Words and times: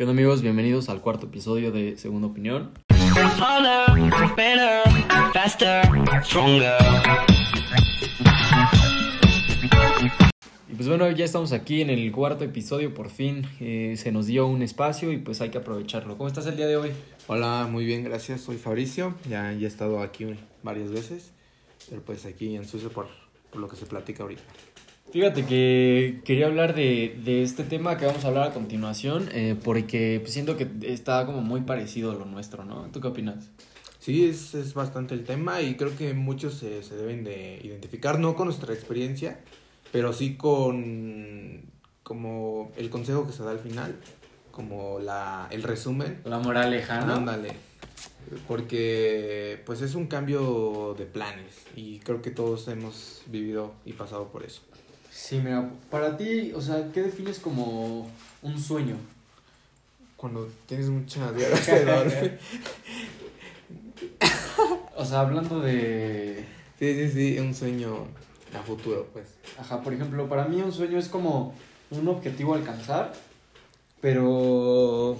¿Qué 0.00 0.04
onda 0.04 0.12
amigos? 0.12 0.40
Bienvenidos 0.40 0.88
al 0.88 1.02
cuarto 1.02 1.26
episodio 1.26 1.72
de 1.72 1.98
Segunda 1.98 2.28
Opinión. 2.28 2.70
Y 10.68 10.74
pues 10.74 10.88
bueno, 10.88 11.10
ya 11.10 11.26
estamos 11.26 11.52
aquí 11.52 11.82
en 11.82 11.90
el 11.90 12.10
cuarto 12.12 12.44
episodio, 12.44 12.94
por 12.94 13.10
fin 13.10 13.46
eh, 13.60 13.92
se 13.98 14.10
nos 14.10 14.24
dio 14.24 14.46
un 14.46 14.62
espacio 14.62 15.12
y 15.12 15.18
pues 15.18 15.42
hay 15.42 15.50
que 15.50 15.58
aprovecharlo. 15.58 16.16
¿Cómo 16.16 16.28
estás 16.28 16.46
el 16.46 16.56
día 16.56 16.66
de 16.66 16.78
hoy? 16.78 16.92
Hola, 17.26 17.68
muy 17.70 17.84
bien, 17.84 18.02
gracias. 18.02 18.40
Soy 18.40 18.56
Fabricio. 18.56 19.14
Ya, 19.28 19.52
ya 19.52 19.66
he 19.66 19.68
estado 19.68 20.00
aquí 20.00 20.34
varias 20.62 20.90
veces, 20.90 21.32
pero 21.90 22.00
pues 22.00 22.24
aquí 22.24 22.56
en 22.56 22.66
Suiza 22.66 22.88
por, 22.88 23.08
por 23.50 23.60
lo 23.60 23.68
que 23.68 23.76
se 23.76 23.84
platica 23.84 24.22
ahorita. 24.22 24.44
Fíjate 25.12 25.44
que 25.44 26.20
quería 26.24 26.46
hablar 26.46 26.74
de, 26.74 27.18
de 27.24 27.42
este 27.42 27.64
tema 27.64 27.96
que 27.96 28.06
vamos 28.06 28.24
a 28.24 28.28
hablar 28.28 28.50
a 28.50 28.54
continuación, 28.54 29.28
eh, 29.32 29.56
porque 29.62 30.18
pues, 30.20 30.32
siento 30.32 30.56
que 30.56 30.68
está 30.82 31.26
como 31.26 31.40
muy 31.40 31.62
parecido 31.62 32.12
a 32.12 32.14
lo 32.14 32.26
nuestro, 32.26 32.64
¿no? 32.64 32.88
¿Tú 32.92 33.00
qué 33.00 33.08
opinas? 33.08 33.48
Sí, 33.98 34.24
es, 34.24 34.54
es 34.54 34.72
bastante 34.72 35.14
el 35.14 35.24
tema 35.24 35.62
y 35.62 35.74
creo 35.74 35.96
que 35.96 36.14
muchos 36.14 36.54
se, 36.54 36.82
se 36.84 36.96
deben 36.96 37.24
de 37.24 37.60
identificar, 37.62 38.20
no 38.20 38.36
con 38.36 38.46
nuestra 38.46 38.72
experiencia, 38.72 39.40
pero 39.92 40.12
sí 40.12 40.36
con 40.36 41.62
como 42.04 42.72
el 42.76 42.88
consejo 42.88 43.26
que 43.26 43.32
se 43.32 43.42
da 43.42 43.50
al 43.50 43.58
final, 43.58 43.96
como 44.52 45.00
la, 45.00 45.48
el 45.50 45.62
resumen. 45.62 46.20
La 46.24 46.38
moraleja, 46.38 47.04
¿no? 47.04 47.14
Ándale. 47.14 47.52
Porque 48.46 49.62
pues 49.66 49.82
es 49.82 49.94
un 49.94 50.06
cambio 50.06 50.94
de 50.96 51.06
planes 51.06 51.66
y 51.74 51.98
creo 51.98 52.22
que 52.22 52.30
todos 52.30 52.68
hemos 52.68 53.22
vivido 53.26 53.74
y 53.84 53.92
pasado 53.92 54.28
por 54.28 54.44
eso. 54.44 54.62
Sí, 55.10 55.40
mira, 55.42 55.68
para 55.90 56.16
ti, 56.16 56.52
o 56.54 56.60
sea, 56.60 56.90
¿qué 56.92 57.02
defines 57.02 57.38
como 57.38 58.08
un 58.42 58.58
sueño? 58.58 58.96
Cuando 60.16 60.48
tienes 60.66 60.88
mucha 60.88 61.32
de 61.32 62.38
O 64.96 65.04
sea, 65.04 65.20
hablando 65.20 65.60
de... 65.60 66.44
Sí, 66.78 66.94
sí, 66.94 67.08
sí, 67.10 67.38
un 67.38 67.54
sueño 67.54 68.06
a 68.58 68.62
futuro, 68.62 69.08
pues. 69.12 69.26
Ajá, 69.58 69.82
por 69.82 69.92
ejemplo, 69.92 70.28
para 70.28 70.44
mí 70.46 70.60
un 70.62 70.72
sueño 70.72 70.98
es 70.98 71.08
como 71.08 71.54
un 71.90 72.08
objetivo 72.08 72.54
a 72.54 72.58
alcanzar, 72.58 73.12
pero 74.00 75.18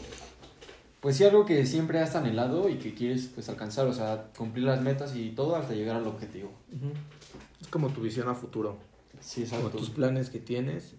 pues 1.01 1.17
sí 1.17 1.25
algo 1.25 1.47
que 1.47 1.65
siempre 1.67 2.01
has 2.01 2.15
anhelado 2.15 2.69
y 2.69 2.77
que 2.77 2.95
quieres 2.95 3.31
pues 3.35 3.49
alcanzar, 3.49 3.87
o 3.87 3.93
sea, 3.93 4.29
cumplir 4.37 4.67
las 4.67 4.83
metas 4.83 5.17
y 5.17 5.31
todo 5.31 5.57
hasta 5.57 5.75
llegar 5.75 5.97
al 5.97 6.07
objetivo. 6.07 6.51
Es 7.61 7.69
como 7.69 7.89
tu 7.89 8.03
visión 8.03 8.29
a 8.29 8.35
futuro. 8.35 8.90
Sí, 9.21 9.47
tus 9.73 9.91
planes 9.91 10.31
que 10.31 10.41
tienes. 10.41 10.95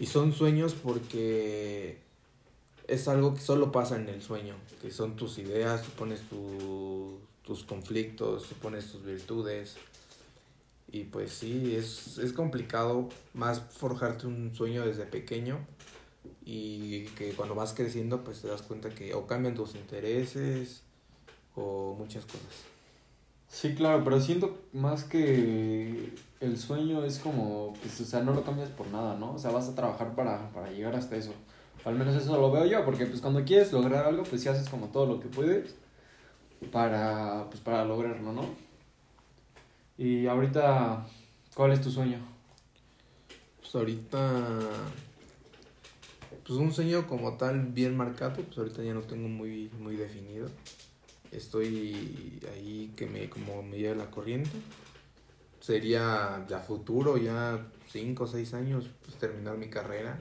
Y 0.00 0.06
son 0.06 0.32
sueños 0.32 0.74
porque 0.74 1.98
es 2.86 3.08
algo 3.08 3.34
que 3.34 3.40
solo 3.40 3.70
pasa 3.70 3.96
en 3.96 4.08
el 4.08 4.22
sueño, 4.22 4.54
que 4.80 4.90
son 4.90 5.16
tus 5.16 5.38
ideas, 5.38 5.82
tú 5.82 5.90
pones 5.90 6.22
tu, 6.22 7.18
tus 7.42 7.64
conflictos, 7.64 8.48
tú 8.48 8.54
pones 8.56 8.90
tus 8.90 9.04
virtudes. 9.04 9.76
Y 10.90 11.04
pues 11.04 11.32
sí, 11.32 11.76
es, 11.76 12.18
es 12.18 12.32
complicado 12.32 13.08
más 13.34 13.60
forjarte 13.60 14.26
un 14.26 14.54
sueño 14.54 14.86
desde 14.86 15.04
pequeño 15.04 15.58
y 16.44 17.04
que 17.08 17.32
cuando 17.32 17.54
vas 17.54 17.74
creciendo 17.74 18.24
pues 18.24 18.40
te 18.40 18.48
das 18.48 18.62
cuenta 18.62 18.88
que 18.88 19.12
o 19.14 19.26
cambian 19.26 19.54
tus 19.54 19.74
intereses 19.74 20.82
o 21.54 21.94
muchas 21.98 22.24
cosas. 22.24 22.77
Sí, 23.48 23.74
claro, 23.74 24.04
pero 24.04 24.20
siento 24.20 24.58
más 24.72 25.04
que 25.04 26.12
el 26.40 26.58
sueño 26.58 27.04
es 27.04 27.18
como, 27.18 27.72
pues, 27.82 28.00
o 28.00 28.04
sea, 28.04 28.20
no 28.22 28.32
lo 28.34 28.44
cambias 28.44 28.68
por 28.70 28.86
nada, 28.88 29.16
¿no? 29.16 29.32
O 29.34 29.38
sea, 29.38 29.50
vas 29.50 29.68
a 29.68 29.74
trabajar 29.74 30.14
para, 30.14 30.50
para 30.52 30.70
llegar 30.70 30.94
hasta 30.94 31.16
eso. 31.16 31.32
Al 31.84 31.94
menos 31.94 32.14
eso 32.14 32.36
lo 32.38 32.50
veo 32.52 32.66
yo, 32.66 32.84
porque 32.84 33.06
pues 33.06 33.20
cuando 33.20 33.44
quieres 33.44 33.72
lograr 33.72 34.04
algo, 34.04 34.22
pues 34.24 34.42
sí 34.42 34.48
haces 34.48 34.68
como 34.68 34.88
todo 34.88 35.06
lo 35.06 35.20
que 35.20 35.28
puedes 35.28 35.74
para, 36.70 37.46
pues, 37.48 37.60
para 37.60 37.84
lograrlo, 37.84 38.32
¿no? 38.32 38.44
Y 39.96 40.26
ahorita, 40.26 41.06
¿cuál 41.54 41.72
es 41.72 41.80
tu 41.80 41.90
sueño? 41.90 42.18
Pues 43.60 43.74
ahorita, 43.74 44.58
pues 46.46 46.58
un 46.58 46.72
sueño 46.72 47.06
como 47.06 47.36
tal 47.36 47.60
bien 47.66 47.96
marcado, 47.96 48.42
pues 48.42 48.58
ahorita 48.58 48.82
ya 48.82 48.94
no 48.94 49.00
tengo 49.00 49.28
muy, 49.28 49.70
muy 49.80 49.96
definido. 49.96 50.48
Estoy 51.32 52.40
ahí 52.52 52.92
que 52.96 53.06
me, 53.06 53.28
como 53.28 53.62
me 53.62 53.78
lleva 53.78 53.94
la 53.94 54.10
corriente. 54.10 54.50
Sería 55.60 56.44
ya 56.48 56.60
futuro, 56.60 57.16
ya 57.16 57.66
cinco 57.90 58.24
o 58.24 58.26
seis 58.26 58.54
años, 58.54 58.90
pues 59.04 59.16
terminar 59.18 59.56
mi 59.56 59.68
carrera, 59.68 60.18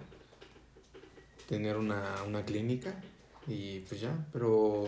tener 1.47 1.77
una, 1.77 2.23
una 2.27 2.43
clínica 2.43 2.95
y 3.47 3.79
pues 3.81 4.01
ya, 4.01 4.25
pero 4.33 4.85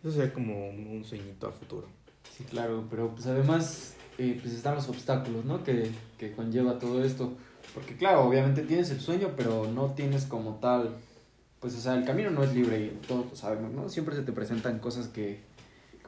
eso 0.00 0.12
sería 0.12 0.32
como 0.32 0.68
un, 0.68 1.04
sueñito 1.04 1.46
a 1.46 1.52
futuro. 1.52 1.86
Sí, 2.36 2.44
claro, 2.44 2.86
pero 2.90 3.10
pues 3.10 3.26
además 3.26 3.94
eh, 4.18 4.38
pues 4.40 4.54
están 4.54 4.74
los 4.74 4.88
obstáculos, 4.88 5.44
¿no? 5.44 5.62
Que, 5.62 5.90
que 6.18 6.32
conlleva 6.32 6.78
todo 6.78 7.04
esto. 7.04 7.32
Porque 7.74 7.96
claro, 7.96 8.24
obviamente 8.24 8.62
tienes 8.62 8.90
el 8.90 9.00
sueño, 9.00 9.30
pero 9.36 9.70
no 9.72 9.92
tienes 9.92 10.26
como 10.26 10.56
tal, 10.56 10.96
pues 11.60 11.74
o 11.74 11.80
sea, 11.80 11.94
el 11.94 12.04
camino 12.04 12.30
no 12.30 12.42
es 12.42 12.52
libre 12.52 12.80
y 12.80 13.06
todos 13.06 13.30
lo 13.30 13.36
sabemos, 13.36 13.72
¿no? 13.72 13.88
Siempre 13.88 14.14
se 14.14 14.22
te 14.22 14.32
presentan 14.32 14.78
cosas 14.78 15.08
que, 15.08 15.40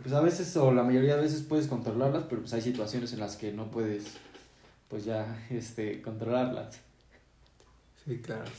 pues 0.02 0.14
a 0.14 0.20
veces 0.20 0.56
o 0.56 0.72
la 0.72 0.82
mayoría 0.82 1.16
de 1.16 1.22
veces 1.22 1.42
puedes 1.42 1.66
controlarlas, 1.66 2.24
pero 2.28 2.42
pues 2.42 2.52
hay 2.52 2.62
situaciones 2.62 3.12
en 3.12 3.20
las 3.20 3.36
que 3.36 3.52
no 3.52 3.70
puedes, 3.70 4.04
pues 4.88 5.04
ya, 5.04 5.46
este, 5.50 6.02
controlarlas. 6.02 6.80
Sí, 8.04 8.18
claro. 8.18 8.50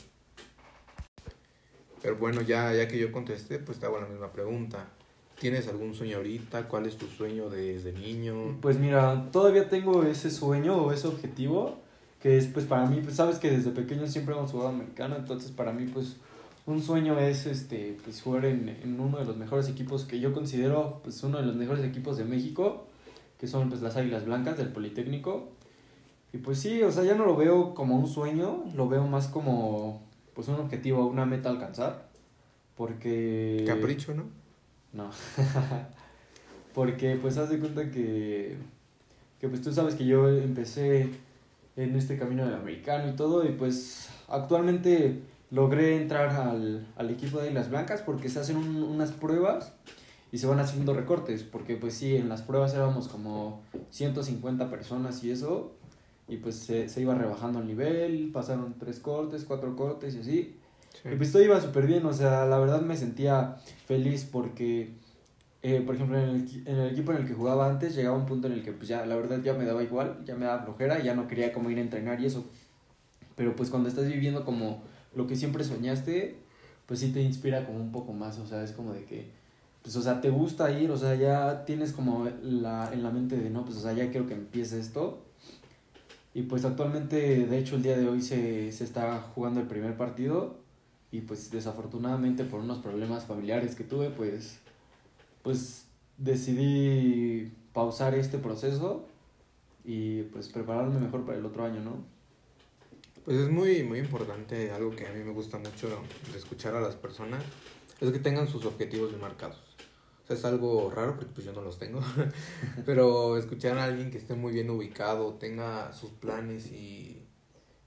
Pero 2.02 2.16
bueno, 2.16 2.40
ya, 2.42 2.72
ya 2.74 2.88
que 2.88 2.98
yo 2.98 3.12
contesté, 3.12 3.58
pues 3.58 3.78
te 3.78 3.86
hago 3.86 4.00
la 4.00 4.06
misma 4.06 4.32
pregunta. 4.32 4.86
¿Tienes 5.38 5.68
algún 5.68 5.94
sueño 5.94 6.16
ahorita? 6.16 6.66
¿Cuál 6.66 6.86
es 6.86 6.96
tu 6.96 7.06
sueño 7.06 7.50
desde 7.50 7.92
niño? 7.92 8.58
Pues 8.60 8.78
mira, 8.78 9.28
todavía 9.30 9.68
tengo 9.68 10.02
ese 10.04 10.30
sueño 10.30 10.76
o 10.76 10.92
ese 10.92 11.08
objetivo, 11.08 11.78
que 12.22 12.38
es 12.38 12.46
pues 12.46 12.64
para 12.64 12.86
mí, 12.86 13.00
pues 13.02 13.16
sabes 13.16 13.38
que 13.38 13.50
desde 13.50 13.70
pequeño 13.70 14.06
siempre 14.06 14.34
hemos 14.34 14.50
jugado 14.50 14.70
americano, 14.70 15.16
entonces 15.16 15.50
para 15.50 15.72
mí 15.72 15.86
pues 15.92 16.16
un 16.66 16.82
sueño 16.82 17.18
es 17.18 17.46
este 17.46 17.96
pues 18.02 18.20
jugar 18.20 18.44
en, 18.46 18.68
en 18.68 19.00
uno 19.00 19.18
de 19.18 19.24
los 19.24 19.36
mejores 19.36 19.68
equipos 19.68 20.04
que 20.04 20.18
yo 20.18 20.32
considero 20.32 21.00
pues 21.02 21.22
uno 21.22 21.38
de 21.38 21.46
los 21.46 21.54
mejores 21.54 21.84
equipos 21.84 22.16
de 22.16 22.24
México, 22.24 22.86
que 23.38 23.46
son 23.46 23.68
pues 23.68 23.82
las 23.82 23.96
Águilas 23.96 24.24
Blancas 24.24 24.58
del 24.58 24.68
Politécnico. 24.68 25.50
Y 26.32 26.38
pues 26.38 26.58
sí, 26.58 26.82
o 26.82 26.90
sea, 26.90 27.04
ya 27.04 27.14
no 27.14 27.24
lo 27.24 27.36
veo 27.36 27.72
como 27.74 27.96
un 27.96 28.08
sueño, 28.08 28.64
lo 28.74 28.88
veo 28.88 29.06
más 29.06 29.28
como 29.28 30.02
pues 30.34 30.48
un 30.48 30.56
objetivo, 30.56 31.06
una 31.06 31.24
meta 31.24 31.48
a 31.48 31.52
alcanzar. 31.52 32.08
Porque... 32.76 33.64
Capricho, 33.66 34.14
¿no? 34.14 34.24
No. 34.92 35.10
Porque 36.74 37.16
pues 37.16 37.38
haz 37.38 37.48
de 37.48 37.58
cuenta 37.58 37.90
que, 37.90 38.56
que 39.40 39.48
pues 39.48 39.62
tú 39.62 39.72
sabes 39.72 39.94
que 39.94 40.04
yo 40.04 40.28
empecé 40.28 41.10
en 41.76 41.96
este 41.96 42.18
camino 42.18 42.44
del 42.44 42.54
americano 42.54 43.08
y 43.08 43.16
todo 43.16 43.46
y 43.46 43.52
pues 43.52 44.08
actualmente 44.28 45.22
logré 45.50 45.96
entrar 45.96 46.30
al, 46.30 46.86
al 46.96 47.10
equipo 47.10 47.40
de 47.40 47.52
las 47.52 47.70
blancas 47.70 48.02
porque 48.02 48.28
se 48.28 48.40
hacen 48.40 48.56
un, 48.56 48.82
unas 48.82 49.12
pruebas 49.12 49.72
y 50.32 50.38
se 50.38 50.46
van 50.46 50.58
haciendo 50.58 50.92
recortes 50.94 51.42
porque 51.44 51.76
pues 51.76 51.94
sí, 51.94 52.16
en 52.16 52.28
las 52.28 52.42
pruebas 52.42 52.74
éramos 52.74 53.08
como 53.08 53.62
150 53.90 54.70
personas 54.70 55.22
y 55.24 55.30
eso 55.30 55.76
y 56.28 56.38
pues 56.38 56.56
se, 56.56 56.88
se 56.88 57.00
iba 57.00 57.14
rebajando 57.14 57.60
el 57.60 57.66
nivel, 57.66 58.30
pasaron 58.32 58.74
tres 58.78 58.98
cortes, 58.98 59.44
cuatro 59.44 59.76
cortes 59.76 60.14
y 60.16 60.18
así. 60.18 60.56
Sí. 61.02 61.08
Y 61.12 61.16
pues 61.16 61.30
todo 61.30 61.42
iba 61.42 61.60
súper 61.60 61.86
bien, 61.86 62.04
o 62.06 62.12
sea, 62.12 62.46
la 62.46 62.58
verdad 62.58 62.80
me 62.80 62.96
sentía 62.96 63.56
feliz 63.86 64.28
porque, 64.30 64.94
eh, 65.62 65.82
por 65.82 65.94
ejemplo, 65.94 66.18
en 66.18 66.30
el, 66.30 66.62
en 66.66 66.76
el 66.78 66.90
equipo 66.90 67.12
en 67.12 67.18
el 67.18 67.26
que 67.28 67.34
jugaba 67.34 67.68
antes 67.68 67.94
llegaba 67.94 68.16
un 68.16 68.26
punto 68.26 68.48
en 68.48 68.54
el 68.54 68.62
que 68.64 68.72
pues 68.72 68.88
ya, 68.88 69.06
la 69.06 69.14
verdad 69.14 69.40
ya 69.42 69.54
me 69.54 69.64
daba 69.64 69.82
igual, 69.82 70.24
ya 70.24 70.34
me 70.34 70.46
daba 70.46 70.64
flojera, 70.64 71.00
ya 71.00 71.14
no 71.14 71.28
quería 71.28 71.52
como 71.52 71.70
ir 71.70 71.78
a 71.78 71.82
entrenar 71.82 72.20
y 72.20 72.26
eso. 72.26 72.44
Pero 73.36 73.54
pues 73.54 73.70
cuando 73.70 73.88
estás 73.88 74.08
viviendo 74.08 74.44
como 74.44 74.82
lo 75.16 75.26
que 75.26 75.34
siempre 75.34 75.64
soñaste, 75.64 76.36
pues 76.86 77.00
sí 77.00 77.10
te 77.10 77.22
inspira 77.22 77.66
como 77.66 77.80
un 77.80 77.90
poco 77.90 78.12
más, 78.12 78.38
o 78.38 78.46
sea, 78.46 78.62
es 78.62 78.72
como 78.72 78.92
de 78.92 79.04
que, 79.04 79.30
pues 79.82 79.96
o 79.96 80.02
sea, 80.02 80.20
te 80.20 80.30
gusta 80.30 80.70
ir, 80.70 80.90
o 80.90 80.96
sea, 80.96 81.14
ya 81.16 81.64
tienes 81.64 81.92
como 81.92 82.28
la, 82.42 82.92
en 82.92 83.02
la 83.02 83.10
mente 83.10 83.36
de, 83.36 83.50
no, 83.50 83.64
pues 83.64 83.78
o 83.78 83.80
sea, 83.80 83.94
ya 83.94 84.10
quiero 84.10 84.26
que 84.26 84.34
empiece 84.34 84.78
esto. 84.78 85.22
Y 86.34 86.42
pues 86.42 86.66
actualmente, 86.66 87.46
de 87.46 87.58
hecho, 87.58 87.76
el 87.76 87.82
día 87.82 87.96
de 87.96 88.06
hoy 88.06 88.20
se, 88.20 88.70
se 88.70 88.84
está 88.84 89.20
jugando 89.34 89.60
el 89.60 89.66
primer 89.66 89.96
partido 89.96 90.58
y 91.10 91.22
pues 91.22 91.50
desafortunadamente 91.50 92.44
por 92.44 92.60
unos 92.60 92.78
problemas 92.78 93.24
familiares 93.24 93.74
que 93.74 93.84
tuve, 93.84 94.10
pues, 94.10 94.58
pues 95.42 95.86
decidí 96.18 97.54
pausar 97.72 98.14
este 98.14 98.36
proceso 98.36 99.06
y 99.82 100.24
pues 100.24 100.48
prepararme 100.48 101.00
mejor 101.00 101.24
para 101.24 101.38
el 101.38 101.46
otro 101.46 101.64
año, 101.64 101.80
¿no? 101.80 102.15
Pues 103.26 103.38
es 103.38 103.50
muy, 103.50 103.82
muy 103.82 103.98
importante, 103.98 104.70
algo 104.70 104.94
que 104.94 105.04
a 105.04 105.12
mí 105.12 105.24
me 105.24 105.32
gusta 105.32 105.58
mucho 105.58 105.88
de 106.30 106.38
escuchar 106.38 106.76
a 106.76 106.80
las 106.80 106.94
personas, 106.94 107.42
es 108.00 108.12
que 108.12 108.20
tengan 108.20 108.46
sus 108.46 108.64
objetivos 108.64 109.18
marcados. 109.18 109.58
O 110.22 110.26
sea, 110.28 110.36
es 110.36 110.44
algo 110.44 110.92
raro 110.94 111.16
porque 111.16 111.32
pues 111.34 111.44
yo 111.44 111.52
no 111.52 111.60
los 111.60 111.76
tengo, 111.76 112.00
pero 112.86 113.36
escuchar 113.36 113.78
a 113.78 113.84
alguien 113.86 114.12
que 114.12 114.18
esté 114.18 114.34
muy 114.34 114.52
bien 114.52 114.70
ubicado, 114.70 115.34
tenga 115.40 115.92
sus 115.92 116.10
planes 116.10 116.70
y, 116.70 117.26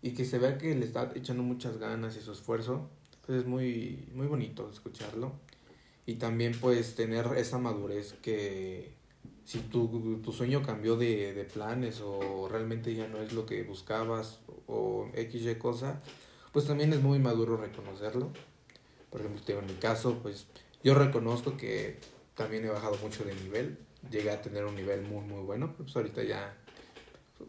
y 0.02 0.14
que 0.14 0.26
se 0.26 0.40
vea 0.40 0.58
que 0.58 0.76
le 0.76 0.86
está 0.86 1.10
echando 1.16 1.42
muchas 1.42 1.78
ganas 1.78 2.18
y 2.18 2.20
su 2.20 2.34
esfuerzo, 2.34 2.90
Entonces 3.22 3.44
es 3.44 3.48
muy, 3.48 4.10
muy 4.14 4.28
bonito 4.28 4.70
escucharlo. 4.70 5.32
Y 6.06 6.16
también 6.16 6.52
pues 6.60 6.96
tener 6.96 7.28
esa 7.38 7.60
madurez 7.60 8.12
que 8.22 8.99
si 9.50 9.62
tu, 9.62 10.22
tu 10.22 10.31
sueño 10.31 10.62
cambió 10.62 10.96
de, 10.96 11.34
de 11.34 11.44
planes 11.44 12.01
o 12.01 12.48
realmente 12.48 12.94
ya 12.94 13.07
no 13.07 13.18
es 13.18 13.34
lo 13.34 13.48
que 13.48 13.63
buscabas 13.63 14.42
o 14.68 15.10
X, 15.16 15.42
Y 15.42 15.56
cosa, 15.56 16.04
pues 16.54 16.68
también 16.68 16.94
es 16.94 17.01
muy 17.01 17.18
maduro 17.18 17.57
reconocerlo. 17.57 18.30
Por 19.10 19.22
ejemplo, 19.22 19.57
en 19.57 19.66
mi 19.66 19.74
caso, 19.74 20.19
pues 20.22 20.46
yo 20.84 20.94
reconozco 20.94 21.57
que 21.57 21.98
también 22.36 22.63
he 22.63 22.69
bajado 22.69 22.96
mucho 22.98 23.24
de 23.24 23.34
nivel. 23.34 23.80
Llegué 24.12 24.30
a 24.30 24.40
tener 24.40 24.66
un 24.66 24.75
nivel 24.75 25.01
muy, 25.01 25.25
muy 25.25 25.42
bueno. 25.42 25.74
Pues 25.75 25.95
ahorita 25.95 26.24
ya 26.24 26.56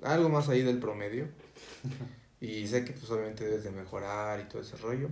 algo 0.00 0.30
más 0.30 0.48
ahí 0.48 0.62
del 0.62 0.78
promedio. 0.78 1.28
Y 2.42 2.66
sé 2.68 2.86
que 2.86 2.92
pues 2.92 3.10
obviamente 3.10 3.44
debes 3.44 3.64
de 3.64 3.70
mejorar 3.70 4.40
y 4.40 4.44
todo 4.44 4.62
ese 4.62 4.74
rollo. 4.78 5.10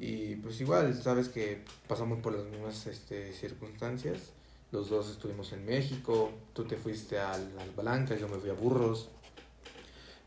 Y 0.00 0.34
pues 0.34 0.60
igual, 0.60 1.00
sabes 1.00 1.28
que 1.28 1.62
pasamos 1.86 2.18
por 2.18 2.32
las 2.32 2.44
mismas 2.46 2.88
este, 2.88 3.32
circunstancias. 3.32 4.32
Los 4.72 4.88
dos 4.88 5.10
estuvimos 5.10 5.52
en 5.52 5.64
México, 5.64 6.30
tú 6.52 6.64
te 6.64 6.76
fuiste 6.76 7.18
a 7.18 7.36
las 7.36 7.74
Blancas, 7.76 8.20
yo 8.20 8.28
me 8.28 8.38
fui 8.38 8.50
a 8.50 8.54
Burros. 8.54 9.08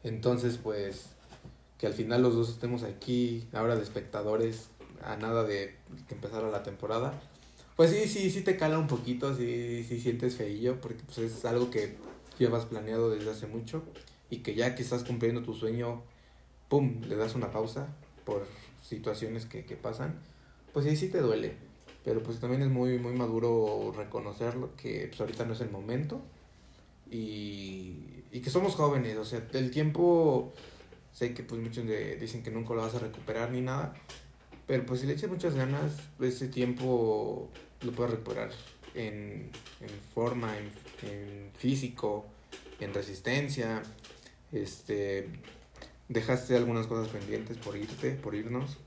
Entonces, 0.04 0.60
pues, 0.62 1.06
que 1.78 1.88
al 1.88 1.94
final 1.94 2.22
los 2.22 2.36
dos 2.36 2.50
estemos 2.50 2.84
aquí, 2.84 3.48
ahora 3.54 3.76
de 3.76 3.84
espectadores, 3.84 4.68
a 5.02 5.16
nada 5.16 5.44
de 5.44 5.76
que 6.08 6.16
empezara 6.16 6.50
la 6.50 6.64
temporada. 6.64 7.22
Pues 7.76 7.92
sí, 7.92 8.08
sí, 8.08 8.30
sí 8.30 8.42
te 8.42 8.58
cala 8.58 8.78
un 8.78 8.88
poquito, 8.88 9.36
sí, 9.36 9.84
sí 9.88 10.00
sientes 10.00 10.36
feillo, 10.36 10.80
porque 10.82 11.02
pues 11.06 11.18
es 11.20 11.46
algo 11.46 11.70
que 11.72 11.96
llevas 12.38 12.66
planeado 12.66 13.10
desde 13.10 13.32
hace 13.32 13.48
mucho 13.48 13.84
y 14.30 14.38
que 14.38 14.56
ya 14.56 14.76
que 14.76 14.84
estás 14.84 15.04
cumpliendo 15.04 15.42
tu 15.42 15.54
sueño, 15.54 16.04
¡pum!, 16.70 17.02
le 17.08 17.16
das 17.16 17.36
una 17.36 17.52
pausa 17.52 17.88
por 18.26 18.46
situaciones 18.82 19.46
que, 19.46 19.66
que 19.66 19.76
pasan, 19.76 20.20
pues 20.74 20.86
sí, 20.86 20.96
sí 20.96 21.10
te 21.10 21.20
duele. 21.20 21.56
Pero 22.04 22.22
pues 22.22 22.40
también 22.40 22.62
es 22.62 22.70
muy, 22.70 23.00
muy 23.00 23.14
maduro 23.14 23.94
reconocerlo, 23.96 24.76
que 24.76 25.08
pues 25.08 25.22
ahorita 25.22 25.46
no 25.46 25.54
es 25.54 25.62
el 25.62 25.72
momento 25.72 26.22
y, 27.10 28.24
y 28.32 28.42
que 28.42 28.50
somos 28.50 28.76
jóvenes, 28.76 29.18
o 29.18 29.26
sea, 29.26 29.46
el 29.54 29.72
tiempo, 29.72 30.52
sé 31.14 31.34
que 31.34 31.44
pues 31.44 31.62
muchos 31.62 31.86
de, 31.86 32.18
dicen 32.18 32.44
que 32.44 32.52
nunca 32.52 32.74
lo 32.74 32.82
vas 32.82 32.96
a 32.96 33.00
recuperar 33.00 33.52
ni 33.52 33.62
nada, 33.62 33.94
pero 34.68 34.86
pues 34.86 35.02
si 35.02 35.08
le 35.08 35.14
echas 35.14 35.30
muchas 35.30 35.56
ganas, 35.56 35.94
ese 36.20 36.48
tiempo 36.48 37.50
lo 37.82 37.92
puedes 37.92 38.14
recuperar 38.14 38.52
en, 38.96 39.50
en 39.82 39.90
forma, 40.14 40.58
en, 40.58 40.72
en, 41.10 41.52
físico, 41.56 42.26
en 42.80 42.94
resistencia. 42.94 43.84
Este, 44.52 45.28
dejaste 46.08 46.56
algunas 46.56 46.88
cosas 46.88 47.10
pendientes 47.10 47.58
por 47.58 47.76
irte, 47.76 48.12
por 48.12 48.36
irnos. 48.36 48.78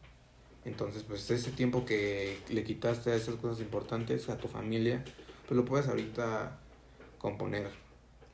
Entonces, 0.66 1.04
pues 1.04 1.30
ese 1.30 1.50
tiempo 1.52 1.86
que 1.86 2.38
le 2.50 2.64
quitaste 2.64 3.12
a 3.12 3.14
esas 3.14 3.36
cosas 3.36 3.60
importantes, 3.60 4.28
a 4.28 4.36
tu 4.36 4.48
familia, 4.48 5.02
pues 5.46 5.56
lo 5.56 5.64
puedes 5.64 5.88
ahorita 5.88 6.58
componer. 7.18 7.70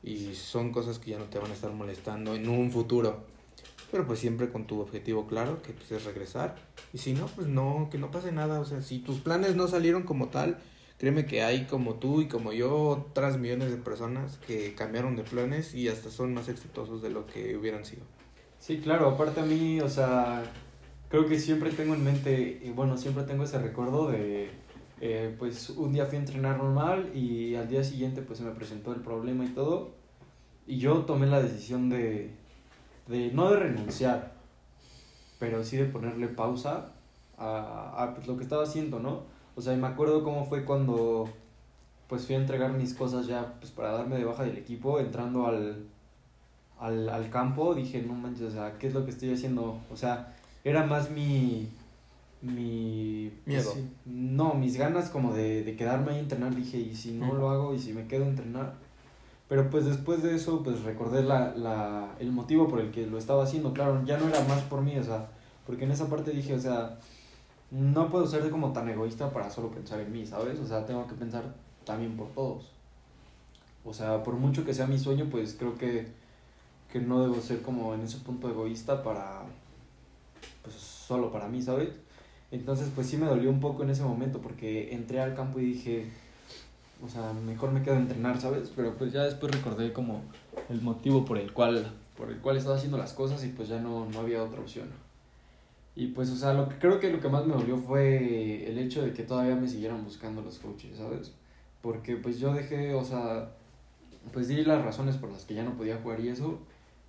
Y 0.03 0.33
son 0.35 0.73
cosas 0.73 0.99
que 0.99 1.11
ya 1.11 1.19
no 1.19 1.25
te 1.25 1.39
van 1.39 1.51
a 1.51 1.53
estar 1.53 1.71
molestando 1.71 2.35
en 2.35 2.49
un 2.49 2.71
futuro 2.71 3.31
pero 3.93 4.07
pues 4.07 4.17
siempre 4.17 4.49
con 4.49 4.65
tu 4.65 4.81
objetivo 4.81 5.27
claro, 5.27 5.61
que 5.61 5.71
pues 5.71 5.91
es 5.91 6.03
regresar. 6.03 6.55
Y 6.93 6.97
si 6.97 7.13
no, 7.13 7.27
pues 7.27 7.45
no, 7.45 7.89
que 7.91 7.99
no 7.99 8.09
pase 8.09 8.31
nada. 8.31 8.59
O 8.59 8.65
sea, 8.65 8.81
si 8.81 8.97
tus 8.97 9.19
planes 9.19 9.55
no 9.55 9.67
salieron 9.67 10.01
como 10.01 10.29
tal, 10.29 10.57
créeme 10.97 11.27
que 11.27 11.43
hay 11.43 11.65
como 11.65 11.93
tú 11.93 12.21
y 12.21 12.27
como 12.27 12.53
yo 12.53 12.75
otras 12.87 13.37
millones 13.37 13.69
de 13.69 13.77
personas 13.77 14.39
que 14.47 14.73
cambiaron 14.73 15.15
de 15.15 15.21
planes 15.21 15.75
y 15.75 15.89
hasta 15.89 16.09
son 16.09 16.33
más 16.33 16.49
exitosos 16.49 17.03
de 17.03 17.11
lo 17.11 17.27
que 17.27 17.55
hubieran 17.55 17.85
sido. 17.85 18.01
Sí, 18.57 18.79
claro, 18.79 19.09
aparte 19.09 19.41
a 19.41 19.45
mí, 19.45 19.79
o 19.79 19.89
sea, 19.89 20.41
creo 21.13 21.27
que 21.27 21.39
siempre 21.39 21.69
tengo 21.69 21.93
en 21.93 22.03
mente, 22.03 22.73
bueno, 22.75 22.97
siempre 22.97 23.23
tengo 23.25 23.43
ese 23.43 23.59
recuerdo 23.59 24.09
de, 24.09 24.49
eh, 24.99 25.35
pues 25.37 25.69
un 25.69 25.93
día 25.93 26.07
fui 26.07 26.17
a 26.17 26.21
entrenar 26.21 26.57
normal 26.57 27.15
y 27.15 27.53
al 27.53 27.67
día 27.67 27.83
siguiente 27.83 28.23
pues 28.23 28.39
se 28.39 28.45
me 28.45 28.49
presentó 28.49 28.93
el 28.93 29.01
problema 29.01 29.45
y 29.45 29.49
todo. 29.49 29.91
Y 30.65 30.79
yo 30.79 31.01
tomé 31.01 31.27
la 31.27 31.39
decisión 31.39 31.87
de, 31.87 32.31
de 33.07 33.31
no 33.31 33.51
de 33.51 33.57
renunciar, 33.57 34.33
pero 35.37 35.63
sí 35.63 35.77
de 35.77 35.85
ponerle 35.85 36.29
pausa 36.29 36.93
a, 37.37 37.93
a 37.95 38.15
pues, 38.15 38.25
lo 38.25 38.35
que 38.35 38.41
estaba 38.41 38.63
haciendo, 38.63 38.99
¿no? 38.99 39.21
O 39.55 39.61
sea, 39.61 39.75
y 39.75 39.77
me 39.77 39.85
acuerdo 39.85 40.23
cómo 40.23 40.45
fue 40.45 40.65
cuando 40.65 41.29
pues 42.07 42.25
fui 42.25 42.33
a 42.33 42.39
entregar 42.39 42.73
mis 42.73 42.95
cosas 42.95 43.27
ya 43.27 43.53
pues 43.59 43.71
para 43.71 43.91
darme 43.91 44.17
de 44.17 44.25
baja 44.25 44.45
del 44.45 44.57
equipo, 44.57 44.99
entrando 44.99 45.45
al, 45.45 45.85
al, 46.79 47.07
al 47.07 47.29
campo, 47.29 47.75
dije, 47.75 48.01
no 48.01 48.13
manches, 48.15 48.47
o 48.47 48.51
sea, 48.51 48.79
¿qué 48.79 48.87
es 48.87 48.95
lo 48.95 49.05
que 49.05 49.11
estoy 49.11 49.31
haciendo? 49.31 49.77
O 49.91 49.95
sea, 49.95 50.33
era 50.63 50.85
más 50.85 51.09
mi... 51.11 51.69
mi 52.41 53.31
Miedo. 53.45 53.63
pues, 53.71 53.75
sí, 53.83 53.89
no, 54.05 54.53
mis 54.53 54.77
ganas 54.77 55.09
como 55.09 55.33
de, 55.33 55.63
de 55.63 55.75
quedarme 55.75 56.11
ahí 56.11 56.17
a 56.17 56.21
entrenar, 56.21 56.55
dije, 56.55 56.77
y 56.77 56.95
si 56.95 57.11
no 57.11 57.27
Mm. 57.33 57.37
lo 57.37 57.49
hago, 57.49 57.73
y 57.73 57.79
si 57.79 57.93
me 57.93 58.07
quedo 58.07 58.25
a 58.25 58.27
entrenar, 58.29 58.73
pero 59.47 59.69
pues 59.69 59.85
después 59.85 60.23
de 60.23 60.35
eso, 60.35 60.63
pues 60.63 60.81
recordé 60.83 61.23
la, 61.23 61.53
la, 61.55 62.15
el 62.19 62.31
motivo 62.31 62.67
por 62.67 62.79
el 62.81 62.91
que 62.91 63.05
lo 63.07 63.17
estaba 63.17 63.43
haciendo. 63.43 63.73
Claro, 63.73 64.03
ya 64.05 64.17
no 64.17 64.27
era 64.27 64.41
más 64.47 64.61
por 64.63 64.81
mí, 64.81 64.97
o 64.97 65.03
sea, 65.03 65.27
porque 65.65 65.85
en 65.85 65.91
esa 65.91 66.07
parte 66.09 66.31
dije, 66.31 66.53
o 66.55 66.59
sea, 66.59 66.97
no 67.71 68.09
puedo 68.09 68.25
ser 68.27 68.49
como 68.49 68.71
tan 68.73 68.89
egoísta 68.89 69.31
para 69.31 69.49
solo 69.49 69.69
pensar 69.71 69.99
en 69.99 70.11
mí, 70.11 70.25
¿sabes? 70.25 70.59
O 70.59 70.65
sea, 70.67 70.85
tengo 70.85 71.05
que 71.07 71.15
pensar 71.15 71.43
también 71.85 72.15
por 72.17 72.27
todos. 72.29 72.71
O 73.85 73.93
sea, 73.93 74.23
por 74.23 74.35
mucho 74.35 74.63
que 74.65 74.73
sea 74.73 74.87
mi 74.87 74.97
sueño, 74.97 75.27
pues 75.29 75.55
creo 75.59 75.75
que, 75.75 76.07
que 76.91 76.99
no 76.99 77.21
debo 77.21 77.41
ser 77.41 77.61
como 77.61 77.93
en 77.93 78.01
ese 78.01 78.17
punto 78.19 78.49
egoísta 78.49 79.03
para, 79.03 79.43
pues 80.63 80.75
solo 80.75 81.31
para 81.31 81.47
mí, 81.47 81.61
¿sabes? 81.61 81.89
Entonces, 82.51 82.89
pues 82.93 83.07
sí 83.07 83.17
me 83.17 83.25
dolió 83.25 83.49
un 83.49 83.59
poco 83.59 83.83
en 83.83 83.89
ese 83.89 84.03
momento 84.03 84.39
porque 84.39 84.93
entré 84.93 85.19
al 85.19 85.35
campo 85.35 85.59
y 85.59 85.65
dije, 85.65 86.09
o 87.03 87.09
sea, 87.09 87.33
mejor 87.33 87.71
me 87.71 87.83
quedo 87.83 87.95
a 87.95 87.99
entrenar, 87.99 88.39
¿sabes? 88.39 88.71
Pero 88.75 88.95
pues 88.95 89.11
ya 89.11 89.23
después 89.23 89.51
recordé 89.51 89.91
como 89.91 90.21
el 90.69 90.81
motivo 90.81 91.25
por 91.25 91.37
el 91.37 91.51
cual, 91.51 91.91
por 92.17 92.29
el 92.29 92.37
cual 92.37 92.57
estaba 92.57 92.75
haciendo 92.75 92.97
las 92.97 93.13
cosas 93.13 93.43
y 93.43 93.49
pues 93.49 93.69
ya 93.69 93.79
no, 93.79 94.07
no 94.09 94.19
había 94.19 94.43
otra 94.43 94.61
opción. 94.61 94.87
Y 95.95 96.07
pues, 96.07 96.29
o 96.31 96.35
sea, 96.35 96.53
lo 96.53 96.69
que 96.69 96.77
creo 96.77 96.99
que 96.99 97.11
lo 97.11 97.19
que 97.19 97.29
más 97.29 97.45
me 97.45 97.53
dolió 97.53 97.77
fue 97.77 98.67
el 98.67 98.77
hecho 98.79 99.03
de 99.03 99.13
que 99.13 99.23
todavía 99.23 99.55
me 99.55 99.67
siguieran 99.67 100.03
buscando 100.03 100.41
los 100.41 100.57
coaches, 100.59 100.97
¿sabes? 100.97 101.33
Porque 101.81 102.15
pues 102.15 102.39
yo 102.39 102.53
dejé, 102.53 102.93
o 102.93 103.03
sea, 103.03 103.51
pues 104.31 104.47
di 104.47 104.63
las 104.63 104.83
razones 104.83 105.17
por 105.17 105.31
las 105.31 105.45
que 105.45 105.53
ya 105.53 105.63
no 105.63 105.75
podía 105.75 105.97
jugar 105.97 106.19
y 106.19 106.29
eso. 106.29 106.59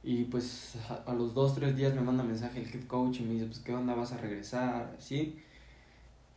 Y 0.05 0.25
pues 0.25 0.75
a, 0.89 1.11
a 1.11 1.15
los 1.15 1.33
dos, 1.33 1.55
tres 1.55 1.77
días 1.77 1.95
me 1.95 2.03
manda 2.03 2.23
mensaje 2.23 2.61
el 2.61 2.69
head 2.69 2.87
coach 2.87 3.21
y 3.21 3.23
me 3.23 3.33
dice, 3.33 3.47
pues, 3.47 3.59
¿qué 3.61 3.75
onda? 3.75 3.95
¿Vas 3.95 4.13
a 4.13 4.19
regresar? 4.19 4.95
Así. 4.99 5.39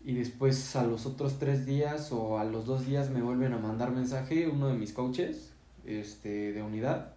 Y 0.03 0.13
después 0.13 0.75
a 0.77 0.83
los 0.83 1.05
otros 1.05 1.37
tres 1.37 1.65
días 1.65 2.11
o 2.13 2.39
a 2.39 2.45
los 2.45 2.65
dos 2.65 2.85
días 2.85 3.09
me 3.09 3.21
vuelven 3.21 3.51
a 3.53 3.57
mandar 3.57 3.91
mensaje 3.91 4.47
uno 4.47 4.69
de 4.69 4.75
mis 4.75 4.93
coaches 4.93 5.51
este, 5.85 6.53
de 6.53 6.61
unidad 6.61 7.13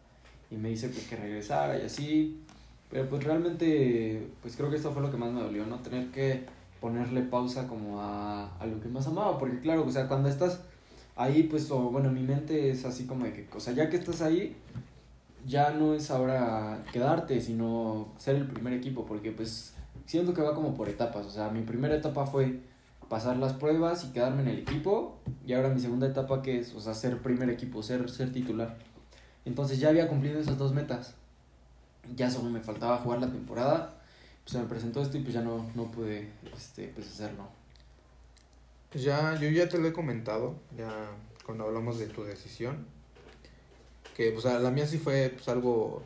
y 0.50 0.56
me 0.56 0.70
dice 0.70 0.88
pues, 0.88 1.06
que 1.06 1.16
regresara 1.16 1.78
y 1.78 1.82
así. 1.86 2.40
Pero 2.90 3.08
pues 3.08 3.22
realmente, 3.22 4.28
pues 4.42 4.56
creo 4.56 4.68
que 4.70 4.76
esto 4.76 4.90
fue 4.90 5.02
lo 5.02 5.12
que 5.12 5.16
más 5.16 5.32
me 5.32 5.40
dolió, 5.40 5.64
¿no? 5.66 5.78
Tener 5.78 6.10
que 6.10 6.44
ponerle 6.80 7.22
pausa 7.22 7.68
como 7.68 8.00
a, 8.00 8.56
a 8.56 8.66
lo 8.66 8.80
que 8.80 8.88
más 8.88 9.06
amaba, 9.06 9.38
porque 9.38 9.60
claro, 9.60 9.86
o 9.86 9.90
sea, 9.92 10.08
cuando 10.08 10.28
estás 10.28 10.60
ahí, 11.14 11.44
pues, 11.44 11.70
o 11.70 11.78
bueno, 11.90 12.10
mi 12.10 12.22
mente 12.22 12.70
es 12.70 12.84
así 12.84 13.04
como 13.04 13.26
de 13.26 13.32
que, 13.32 13.46
o 13.54 13.60
sea, 13.60 13.74
ya 13.74 13.88
que 13.88 13.96
estás 13.96 14.22
ahí, 14.22 14.56
ya 15.46 15.70
no 15.70 15.94
es 15.94 16.10
ahora 16.10 16.84
quedarte, 16.92 17.40
sino 17.40 18.08
ser 18.16 18.36
el 18.36 18.46
primer 18.46 18.72
equipo, 18.72 19.06
porque 19.06 19.32
pues 19.32 19.74
siento 20.06 20.34
que 20.34 20.42
va 20.42 20.54
como 20.54 20.74
por 20.74 20.88
etapas, 20.88 21.26
o 21.26 21.30
sea, 21.30 21.48
mi 21.50 21.62
primera 21.62 21.94
etapa 21.94 22.26
fue 22.26 22.60
pasar 23.08 23.36
las 23.36 23.54
pruebas 23.54 24.04
y 24.04 24.12
quedarme 24.12 24.42
en 24.42 24.48
el 24.48 24.58
equipo, 24.58 25.18
y 25.44 25.52
ahora 25.52 25.68
mi 25.68 25.80
segunda 25.80 26.06
etapa 26.06 26.42
que 26.42 26.60
es, 26.60 26.74
o 26.74 26.80
sea, 26.80 26.94
ser 26.94 27.18
primer 27.22 27.50
equipo, 27.50 27.82
ser, 27.82 28.08
ser 28.10 28.32
titular. 28.32 28.76
Entonces 29.44 29.80
ya 29.80 29.88
había 29.88 30.08
cumplido 30.08 30.38
esas 30.38 30.58
dos 30.58 30.72
metas, 30.72 31.14
ya 32.14 32.30
solo 32.30 32.50
me 32.50 32.60
faltaba 32.60 32.98
jugar 32.98 33.20
la 33.20 33.30
temporada, 33.30 33.94
pues 34.44 34.52
se 34.52 34.58
me 34.58 34.66
presentó 34.66 35.02
esto 35.02 35.18
y 35.18 35.22
pues 35.22 35.34
ya 35.34 35.42
no, 35.42 35.66
no 35.74 35.90
pude 35.90 36.30
este, 36.54 36.88
pues 36.94 37.08
hacerlo. 37.08 37.44
Pues 38.90 39.04
ya, 39.04 39.36
yo 39.36 39.48
ya 39.48 39.68
te 39.68 39.78
lo 39.78 39.88
he 39.88 39.92
comentado, 39.92 40.56
ya 40.76 40.90
cuando 41.46 41.64
hablamos 41.64 41.98
de 41.98 42.06
tu 42.06 42.24
decisión, 42.24 42.86
que 44.16 44.30
pues 44.32 44.44
la 44.44 44.70
mía 44.70 44.86
sí 44.86 44.98
fue 44.98 45.30
pues 45.34 45.48
algo 45.48 46.02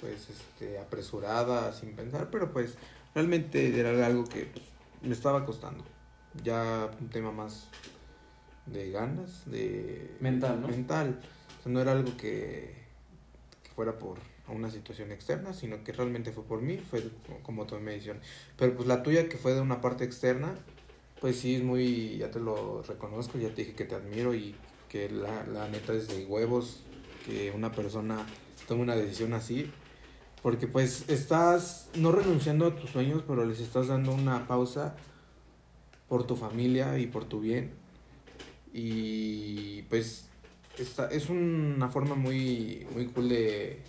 pues 0.00 0.28
este 0.28 0.78
apresurada, 0.78 1.72
sin 1.72 1.94
pensar, 1.94 2.28
pero 2.30 2.52
pues 2.52 2.74
realmente 3.14 3.78
era 3.78 4.06
algo 4.06 4.24
que 4.24 4.46
pues, 4.46 4.64
me 5.02 5.14
estaba 5.14 5.44
costando. 5.44 5.84
Ya 6.42 6.90
un 7.00 7.08
tema 7.08 7.32
más 7.32 7.68
de 8.66 8.90
ganas, 8.90 9.48
de 9.50 10.10
Mental, 10.20 10.60
¿no? 10.60 10.68
mental. 10.68 11.20
O 11.60 11.62
sea, 11.62 11.72
no 11.72 11.80
era 11.80 11.92
algo 11.92 12.16
que, 12.16 12.74
que 13.62 13.70
fuera 13.70 13.98
por 13.98 14.18
una 14.48 14.70
situación 14.70 15.12
externa, 15.12 15.54
sino 15.54 15.82
que 15.84 15.92
realmente 15.92 16.32
fue 16.32 16.44
por 16.44 16.60
mí, 16.60 16.78
fue 16.78 17.02
como 17.42 17.66
tomé 17.66 17.82
mi 17.82 17.92
decisión. 17.92 18.20
Pero 18.58 18.74
pues 18.74 18.88
la 18.88 19.02
tuya 19.02 19.28
que 19.28 19.38
fue 19.38 19.54
de 19.54 19.60
una 19.60 19.80
parte 19.80 20.04
externa, 20.04 20.54
pues 21.20 21.38
sí 21.38 21.54
es 21.54 21.62
muy, 21.62 22.18
ya 22.18 22.30
te 22.30 22.40
lo 22.40 22.82
reconozco, 22.82 23.38
ya 23.38 23.48
te 23.48 23.62
dije 23.62 23.74
que 23.74 23.84
te 23.84 23.94
admiro 23.94 24.34
y 24.34 24.54
que 24.88 25.08
la, 25.08 25.44
la 25.46 25.68
neta 25.68 25.94
es 25.94 26.08
de 26.08 26.26
huevos 26.26 26.80
que 27.24 27.50
una 27.54 27.72
persona 27.72 28.26
tome 28.68 28.82
una 28.82 28.96
decisión 28.96 29.32
así, 29.32 29.70
Porque 30.42 30.66
pues 30.66 31.08
estás 31.08 31.88
no 31.94 32.12
renunciando 32.12 32.66
a 32.66 32.76
tus 32.76 32.90
sueños, 32.90 33.22
pero 33.26 33.46
les 33.46 33.60
estás 33.60 33.86
dando 33.88 34.12
una 34.12 34.46
pausa 34.46 34.94
por 36.08 36.26
tu 36.26 36.36
familia 36.36 36.98
y 36.98 37.06
por 37.06 37.24
tu 37.24 37.40
bien. 37.40 37.72
Y 38.74 39.82
pues 39.82 40.26
esta, 40.78 41.08
es 41.08 41.30
una 41.30 41.88
forma 41.88 42.14
muy, 42.14 42.86
muy 42.92 43.06
cool 43.06 43.30
de, 43.30 43.80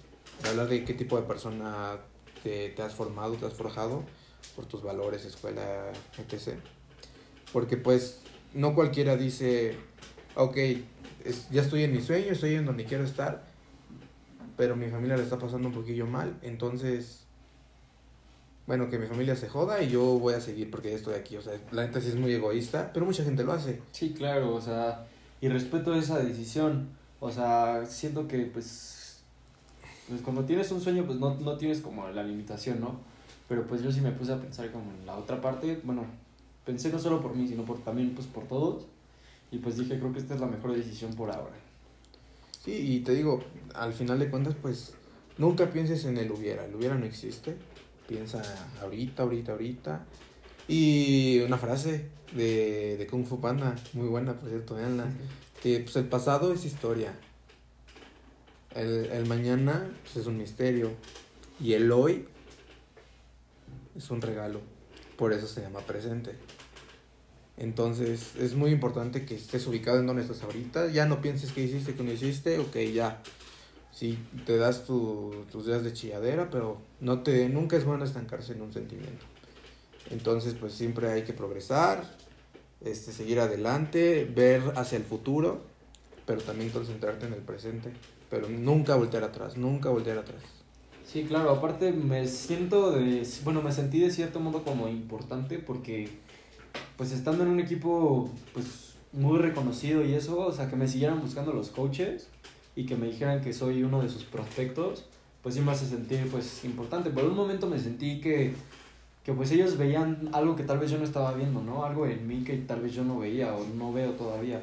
hablar 0.47 0.69
de 0.69 0.85
qué 0.85 0.93
tipo 0.93 1.17
de 1.17 1.23
persona 1.23 1.97
te, 2.41 2.69
te 2.69 2.81
has 2.81 2.93
formado, 2.93 3.33
te 3.35 3.45
has 3.45 3.53
forjado 3.53 4.03
por 4.55 4.65
tus 4.65 4.81
valores, 4.81 5.25
escuela, 5.25 5.91
etc. 6.17 6.57
Porque 7.51 7.75
pues 7.75 8.21
no 8.53 8.73
cualquiera 8.75 9.17
dice, 9.17 9.75
ok, 10.35 10.57
es- 11.25 11.49
ya 11.49 11.61
estoy 11.61 11.83
en 11.83 11.91
mi 11.93 12.01
sueño, 12.01 12.31
estoy 12.31 12.55
en 12.55 12.65
donde 12.65 12.85
quiero 12.85 13.03
estar, 13.03 13.43
pero 14.57 14.75
mi 14.75 14.87
familia 14.89 15.17
le 15.17 15.23
está 15.23 15.37
pasando 15.37 15.67
un 15.67 15.73
poquillo 15.73 16.05
mal, 16.07 16.37
entonces, 16.41 17.25
bueno, 18.67 18.89
que 18.89 18.97
mi 18.97 19.07
familia 19.07 19.35
se 19.35 19.47
joda 19.49 19.81
y 19.83 19.89
yo 19.89 20.01
voy 20.19 20.33
a 20.33 20.41
seguir 20.41 20.71
porque 20.71 20.89
ya 20.89 20.95
estoy 20.95 21.15
aquí. 21.15 21.35
O 21.37 21.41
sea, 21.41 21.53
la 21.71 21.85
neta 21.85 22.01
sí 22.01 22.07
es 22.09 22.15
muy 22.15 22.33
egoísta, 22.33 22.91
pero 22.93 23.05
mucha 23.05 23.23
gente 23.23 23.43
lo 23.43 23.53
hace. 23.53 23.81
Sí, 23.91 24.13
claro, 24.13 24.55
o 24.55 24.61
sea, 24.61 25.05
y 25.41 25.49
respeto 25.49 25.93
esa 25.93 26.17
decisión. 26.19 26.89
O 27.19 27.31
sea, 27.31 27.85
siento 27.85 28.27
que 28.27 28.39
pues, 28.45 29.19
pues 30.07 30.21
cuando 30.21 30.45
tienes 30.45 30.71
un 30.71 30.81
sueño 30.81 31.05
pues 31.05 31.19
no, 31.19 31.35
no 31.35 31.57
tienes 31.57 31.81
como 31.81 32.07
la 32.09 32.23
limitación, 32.23 32.79
¿no? 32.81 32.99
Pero 33.47 33.67
pues 33.67 33.83
yo 33.83 33.91
sí 33.91 34.01
me 34.01 34.11
puse 34.11 34.33
a 34.33 34.39
pensar 34.41 34.71
como 34.71 34.91
en 34.91 35.05
la 35.05 35.15
otra 35.15 35.39
parte, 35.41 35.79
bueno, 35.83 36.05
pensé 36.65 36.91
no 36.91 36.97
solo 36.99 37.21
por 37.21 37.35
mí, 37.35 37.47
sino 37.47 37.63
por 37.63 37.77
también 37.83 38.15
pues 38.15 38.25
por 38.27 38.45
todos. 38.45 38.85
Y 39.51 39.59
pues 39.59 39.77
dije, 39.77 39.99
creo 39.99 40.11
que 40.11 40.19
esta 40.19 40.33
es 40.33 40.39
la 40.39 40.47
mejor 40.47 40.75
decisión 40.75 41.13
por 41.13 41.31
ahora. 41.31 41.55
Sí, 42.63 42.73
y 42.73 42.99
te 43.01 43.13
digo, 43.13 43.43
al 43.75 43.93
final 43.93 44.19
de 44.19 44.29
cuentas, 44.29 44.55
pues 44.59 44.93
nunca 45.37 45.71
pienses 45.71 46.05
en 46.05 46.17
el 46.17 46.31
hubiera. 46.31 46.65
El 46.65 46.75
hubiera 46.75 46.95
no 46.95 47.05
existe. 47.05 47.55
Piensa 48.07 48.41
ahorita, 48.81 49.23
ahorita, 49.23 49.51
ahorita. 49.51 50.05
Y 50.67 51.41
una 51.41 51.57
frase 51.57 52.09
de, 52.35 52.97
de 52.97 53.07
Kung 53.07 53.25
Fu 53.25 53.39
Panda, 53.39 53.75
muy 53.93 54.07
buena, 54.07 54.35
por 54.35 54.49
cierto, 54.49 54.75
veanla. 54.75 55.05
Que 55.61 55.79
pues 55.79 55.95
el 55.95 56.05
pasado 56.05 56.53
es 56.53 56.65
historia. 56.65 57.13
El, 58.73 59.05
el 59.05 59.25
mañana 59.27 59.87
pues, 60.03 60.17
es 60.17 60.25
un 60.27 60.37
misterio. 60.37 60.91
Y 61.59 61.73
el 61.73 61.91
hoy 61.91 62.25
es 63.95 64.09
un 64.09 64.21
regalo. 64.21 64.59
Por 65.17 65.33
eso 65.33 65.47
se 65.47 65.61
llama 65.61 65.79
presente. 65.81 66.35
Entonces 67.57 68.35
es 68.39 68.55
muy 68.55 68.71
importante 68.71 69.25
que 69.25 69.35
estés 69.35 69.65
ubicado 69.67 69.99
en 69.99 70.07
donde 70.07 70.23
estás 70.23 70.43
ahorita. 70.43 70.87
Ya 70.91 71.05
no 71.05 71.21
pienses 71.21 71.51
qué 71.51 71.63
hiciste, 71.63 71.93
qué 71.95 72.03
no 72.03 72.11
hiciste. 72.11 72.59
Ok, 72.59 72.75
ya. 72.93 73.21
Sí, 73.91 74.19
te 74.45 74.57
das 74.57 74.83
tu- 74.85 75.45
tus 75.51 75.65
días 75.65 75.83
de 75.83 75.93
chilladera, 75.93 76.49
pero 76.49 76.77
no 76.99 77.21
te, 77.23 77.47
nunca 77.47 77.77
es 77.77 77.85
bueno 77.85 78.03
estancarse 78.03 78.51
en 78.51 78.61
un 78.61 78.73
sentimiento. 78.73 79.23
Entonces, 80.11 80.53
pues 80.53 80.73
siempre 80.73 81.09
hay 81.09 81.23
que 81.23 81.31
progresar, 81.31 82.03
este, 82.83 83.13
seguir 83.13 83.39
adelante, 83.39 84.29
ver 84.35 84.61
hacia 84.75 84.97
el 84.97 85.05
futuro, 85.05 85.61
pero 86.25 86.41
también 86.41 86.71
concentrarte 86.71 87.25
en 87.25 87.33
el 87.33 87.39
presente. 87.39 87.91
Pero 88.29 88.49
nunca 88.49 88.95
voltear 88.95 89.23
atrás, 89.23 89.55
nunca 89.55 89.89
voltear 89.89 90.17
atrás. 90.17 90.41
Sí, 91.05 91.23
claro, 91.23 91.51
aparte 91.51 91.93
me 91.93 92.27
siento 92.27 92.91
de, 92.91 93.25
bueno, 93.45 93.61
me 93.61 93.71
sentí 93.71 93.99
de 93.99 94.11
cierto 94.11 94.39
modo 94.41 94.63
como 94.63 94.89
importante 94.89 95.57
porque 95.59 96.09
pues 96.97 97.11
estando 97.11 97.43
en 97.43 97.49
un 97.49 97.59
equipo 97.59 98.29
pues 98.53 98.95
muy 99.11 99.39
reconocido 99.39 100.05
y 100.05 100.13
eso, 100.13 100.39
o 100.39 100.51
sea, 100.51 100.69
que 100.69 100.75
me 100.75 100.87
siguieran 100.87 101.21
buscando 101.21 101.53
los 101.53 101.69
coaches 101.69 102.27
y 102.75 102.85
que 102.85 102.95
me 102.95 103.07
dijeran 103.07 103.41
que 103.41 103.53
soy 103.53 103.83
uno 103.83 104.01
de 104.01 104.09
sus 104.09 104.23
prospectos, 104.23 105.05
pues 105.41 105.55
sí 105.55 105.61
me 105.61 105.71
hace 105.71 105.85
sentir 105.85 106.27
pues 106.29 106.63
importante. 106.65 107.09
Por 107.09 107.23
un 107.25 107.35
momento 107.35 107.67
me 107.67 107.79
sentí 107.79 108.19
que, 108.19 108.53
que 109.23 109.33
pues 109.33 109.51
ellos 109.51 109.77
veían 109.77 110.29
algo 110.33 110.55
que 110.55 110.63
tal 110.63 110.79
vez 110.79 110.91
yo 110.91 110.97
no 110.97 111.03
estaba 111.03 111.33
viendo, 111.33 111.61
¿no? 111.61 111.85
Algo 111.85 112.05
en 112.05 112.27
mí 112.27 112.43
que 112.43 112.57
tal 112.57 112.81
vez 112.81 112.93
yo 112.93 113.03
no 113.03 113.19
veía 113.19 113.55
o 113.55 113.65
no 113.77 113.93
veo 113.93 114.11
todavía. 114.11 114.61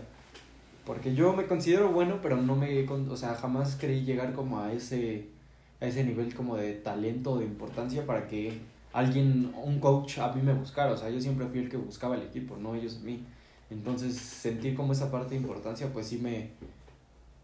Porque 0.85 1.15
yo 1.15 1.33
me 1.33 1.47
considero 1.47 1.91
bueno, 1.91 2.19
pero 2.23 2.37
no 2.37 2.57
me, 2.57 2.87
o 2.89 3.17
sea, 3.17 3.35
jamás 3.35 3.77
creí 3.81 4.05
llegar 4.05 4.33
como 4.33 4.59
a 4.59 4.73
ese, 4.73 5.29
a 5.81 5.87
ese 5.87 6.05
nivel 6.05 6.35
como 6.35 6.57
de 6.57 6.75
talento, 6.75 7.39
de 7.39 7.45
importancia 7.45 8.05
para 8.05 8.27
que 8.27 8.59
alguien, 8.92 9.52
un 9.62 9.80
coach 9.80 10.18
a 10.18 10.32
mí 10.32 10.42
me 10.42 10.54
buscara. 10.54 10.92
O 10.92 10.96
sea, 10.96 11.11
yo 11.11 11.20
siempre 11.20 11.46
fui 11.46 11.61
el 11.61 11.68
que 11.68 11.76
buscaba 11.76 12.16
el 12.16 12.22
equipo, 12.22 12.56
no 12.56 12.75
ellos 12.75 12.99
a 13.00 13.04
mí. 13.04 13.25
Entonces, 13.70 14.16
sentir 14.16 14.75
como 14.75 14.92
esa 14.92 15.11
parte 15.11 15.30
de 15.30 15.40
importancia, 15.40 15.92
pues 15.92 16.06
sí 16.06 16.18
me, 16.18 16.50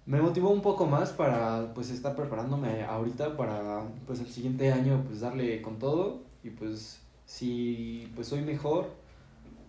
me 0.08 0.22
motivó 0.22 0.48
un 0.48 0.62
poco 0.62 0.86
más 0.86 1.10
para 1.12 1.74
pues 1.74 1.90
estar 1.90 2.16
preparándome 2.16 2.82
ahorita 2.82 3.36
para 3.36 3.82
pues 4.06 4.20
el 4.20 4.28
siguiente 4.28 4.72
año 4.72 5.04
pues 5.06 5.20
darle 5.20 5.60
con 5.60 5.78
todo 5.78 6.22
y 6.42 6.48
pues 6.48 7.02
si 7.26 8.10
pues 8.14 8.28
soy 8.28 8.40
mejor 8.40 8.88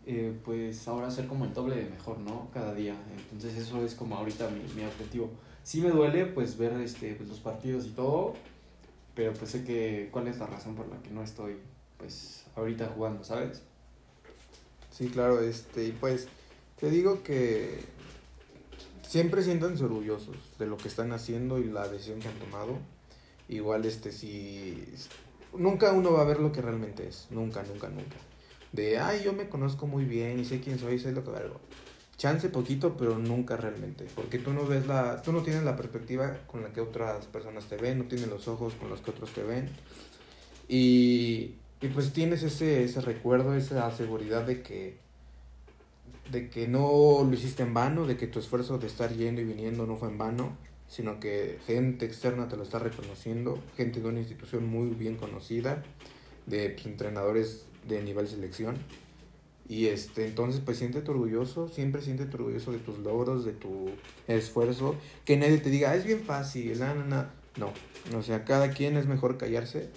eh, 0.05 0.33
pues 0.45 0.87
ahora 0.87 1.11
ser 1.11 1.27
como 1.27 1.43
el 1.43 1.53
doble 1.53 1.75
de 1.75 1.89
mejor 1.89 2.19
no 2.19 2.47
cada 2.53 2.73
día 2.73 2.95
entonces 3.19 3.57
eso 3.57 3.83
es 3.83 3.95
como 3.95 4.15
ahorita 4.15 4.49
mi, 4.49 4.61
mi 4.79 4.87
objetivo 4.87 5.29
sí 5.63 5.81
me 5.81 5.89
duele 5.89 6.25
pues 6.25 6.57
ver 6.57 6.71
este 6.79 7.15
pues, 7.15 7.27
los 7.27 7.39
partidos 7.39 7.85
y 7.87 7.89
todo 7.89 8.33
pero 9.15 9.33
pues 9.33 9.51
sé 9.51 9.65
que 9.65 10.07
cuál 10.09 10.29
es 10.29 10.39
la 10.39 10.47
razón 10.47 10.73
por 10.73 10.87
la 10.87 11.01
que 11.01 11.09
no 11.09 11.21
estoy 11.21 11.57
pues 11.99 12.45
ahorita 12.55 12.87
jugando 12.87 13.23
sabes 13.23 13.61
Sí, 14.99 15.07
claro, 15.07 15.39
este, 15.39 15.85
y 15.85 15.91
pues 15.93 16.27
te 16.77 16.89
digo 16.89 17.23
que 17.23 17.79
siempre 19.07 19.41
siéntanse 19.43 19.85
orgullosos 19.85 20.35
de 20.59 20.65
lo 20.65 20.75
que 20.75 20.89
están 20.89 21.13
haciendo 21.13 21.57
y 21.57 21.63
la 21.63 21.87
decisión 21.87 22.19
que 22.19 22.27
han 22.27 22.33
tomado. 22.33 22.79
Igual, 23.47 23.85
este, 23.85 24.11
si 24.11 24.85
nunca 25.57 25.93
uno 25.93 26.11
va 26.11 26.23
a 26.23 26.25
ver 26.25 26.41
lo 26.41 26.51
que 26.51 26.61
realmente 26.61 27.07
es, 27.07 27.27
nunca, 27.29 27.63
nunca, 27.63 27.87
nunca. 27.87 28.17
De, 28.73 28.99
ay, 28.99 29.21
yo 29.23 29.31
me 29.31 29.47
conozco 29.47 29.87
muy 29.87 30.03
bien 30.03 30.37
y 30.37 30.43
sé 30.43 30.59
quién 30.59 30.77
soy, 30.77 30.99
sé 30.99 31.13
lo 31.13 31.23
que 31.23 31.31
valgo. 31.31 31.61
Chance 32.17 32.49
poquito, 32.49 32.97
pero 32.97 33.17
nunca 33.17 33.55
realmente, 33.55 34.05
porque 34.15 34.37
tú 34.37 34.51
no 34.51 34.65
ves 34.65 34.85
la, 34.85 35.21
tú 35.21 35.31
no 35.31 35.43
tienes 35.43 35.63
la 35.63 35.77
perspectiva 35.77 36.39
con 36.45 36.61
la 36.61 36.73
que 36.73 36.81
otras 36.81 37.25
personas 37.27 37.67
te 37.67 37.77
ven, 37.77 37.99
no 37.99 38.03
tienes 38.03 38.27
los 38.27 38.49
ojos 38.49 38.73
con 38.73 38.89
los 38.89 38.99
que 38.99 39.11
otros 39.11 39.31
te 39.31 39.43
ven. 39.43 39.69
Y, 40.67 41.55
y 41.81 41.87
pues 41.87 42.11
tienes 42.11 42.43
ese, 42.43 42.83
ese 42.83 43.01
recuerdo, 43.01 43.55
esa 43.55 43.89
seguridad 43.95 44.45
de 44.45 44.61
que, 44.61 44.97
de 46.31 46.49
que 46.49 46.67
no 46.67 47.23
lo 47.23 47.33
hiciste 47.33 47.63
en 47.63 47.73
vano, 47.73 48.05
de 48.05 48.17
que 48.17 48.27
tu 48.27 48.39
esfuerzo 48.39 48.77
de 48.77 48.87
estar 48.87 49.13
yendo 49.13 49.41
y 49.41 49.45
viniendo 49.45 49.85
no 49.85 49.95
fue 49.95 50.09
en 50.09 50.17
vano, 50.17 50.57
sino 50.89 51.19
que 51.19 51.59
gente 51.67 52.05
externa 52.05 52.49
te 52.49 52.57
lo 52.57 52.63
está 52.63 52.79
reconociendo, 52.79 53.59
gente 53.77 54.01
de 54.01 54.09
una 54.09 54.19
institución 54.19 54.67
muy 54.67 54.89
bien 54.89 55.15
conocida, 55.15 55.83
de 56.47 56.69
pues, 56.69 56.85
entrenadores 56.85 57.65
de 57.87 58.03
nivel 58.03 58.27
selección. 58.27 58.75
Y 59.69 59.85
este, 59.85 60.25
entonces 60.25 60.61
pues 60.65 60.79
siéntete 60.79 61.11
orgulloso, 61.11 61.69
siempre 61.69 62.01
siéntete 62.01 62.35
orgulloso 62.35 62.71
de 62.71 62.79
tus 62.79 62.97
logros, 62.99 63.45
de 63.45 63.53
tu 63.53 63.91
esfuerzo, 64.27 64.95
que 65.25 65.37
nadie 65.37 65.59
te 65.59 65.69
diga, 65.69 65.91
"Ah, 65.91 65.95
es 65.95 66.05
bien 66.05 66.21
fácil, 66.21 66.79
no, 66.79 66.95
no, 66.95 67.27
no, 67.57 68.17
o 68.17 68.23
sea, 68.23 68.45
cada 68.45 68.71
quien 68.71 68.97
es 68.97 69.05
mejor 69.05 69.37
callarse, 69.37 69.89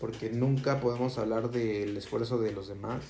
porque 0.00 0.30
nunca 0.30 0.80
podemos 0.80 1.18
hablar 1.18 1.50
del 1.50 1.96
esfuerzo 1.96 2.38
de 2.38 2.52
los 2.52 2.68
demás, 2.68 3.04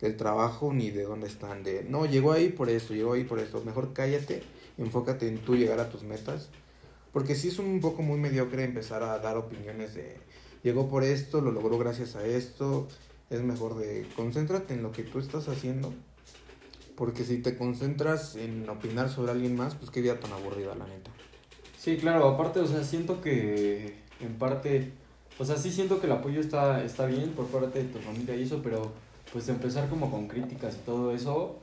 del 0.00 0.16
trabajo, 0.16 0.72
ni 0.72 0.90
de 0.90 1.04
dónde 1.04 1.28
están, 1.28 1.62
de, 1.62 1.84
no, 1.84 2.06
llegó 2.06 2.32
ahí 2.32 2.48
por 2.48 2.68
esto, 2.68 2.94
llegó 2.94 3.12
ahí 3.12 3.24
por 3.24 3.38
esto, 3.38 3.62
mejor 3.64 3.92
cállate, 3.92 4.42
enfócate 4.78 5.28
en 5.28 5.38
tú 5.38 5.54
llegar 5.54 5.78
a 5.78 5.90
tus 5.90 6.02
metas, 6.02 6.48
porque 7.12 7.34
sí 7.34 7.48
es 7.48 7.58
un 7.58 7.80
poco 7.80 8.02
muy 8.02 8.18
mediocre 8.18 8.64
empezar 8.64 9.02
a 9.02 9.18
dar 9.18 9.36
opiniones 9.36 9.94
de, 9.94 10.16
llegó 10.62 10.88
por 10.88 11.04
esto, 11.04 11.40
lo 11.40 11.52
logró 11.52 11.78
gracias 11.78 12.16
a 12.16 12.26
esto, 12.26 12.88
es 13.30 13.42
mejor 13.42 13.76
de 13.76 14.06
concéntrate 14.16 14.74
en 14.74 14.82
lo 14.82 14.92
que 14.92 15.02
tú 15.02 15.18
estás 15.18 15.48
haciendo. 15.48 15.92
Porque 16.96 17.24
si 17.24 17.38
te 17.38 17.56
concentras 17.56 18.36
en 18.36 18.68
opinar 18.68 19.08
sobre 19.08 19.32
alguien 19.32 19.56
más, 19.56 19.74
pues 19.74 19.90
qué 19.90 20.02
vida 20.02 20.20
tan 20.20 20.32
aburrida, 20.32 20.74
la 20.74 20.86
neta. 20.86 21.10
Sí, 21.78 21.96
claro, 21.96 22.28
aparte, 22.28 22.60
o 22.60 22.66
sea, 22.66 22.84
siento 22.84 23.22
que 23.22 23.94
en 24.20 24.34
parte, 24.38 24.92
o 25.38 25.44
sea, 25.44 25.56
sí 25.56 25.70
siento 25.70 26.00
que 26.00 26.06
el 26.06 26.12
apoyo 26.12 26.40
está, 26.40 26.84
está 26.84 27.06
bien 27.06 27.30
por 27.30 27.46
parte 27.46 27.82
de 27.82 27.88
tu 27.88 27.98
familia 27.98 28.36
y 28.36 28.42
eso, 28.42 28.60
pero 28.62 28.92
pues 29.32 29.48
empezar 29.48 29.88
como 29.88 30.10
con 30.10 30.28
críticas 30.28 30.76
y 30.76 30.84
todo 30.84 31.12
eso, 31.12 31.56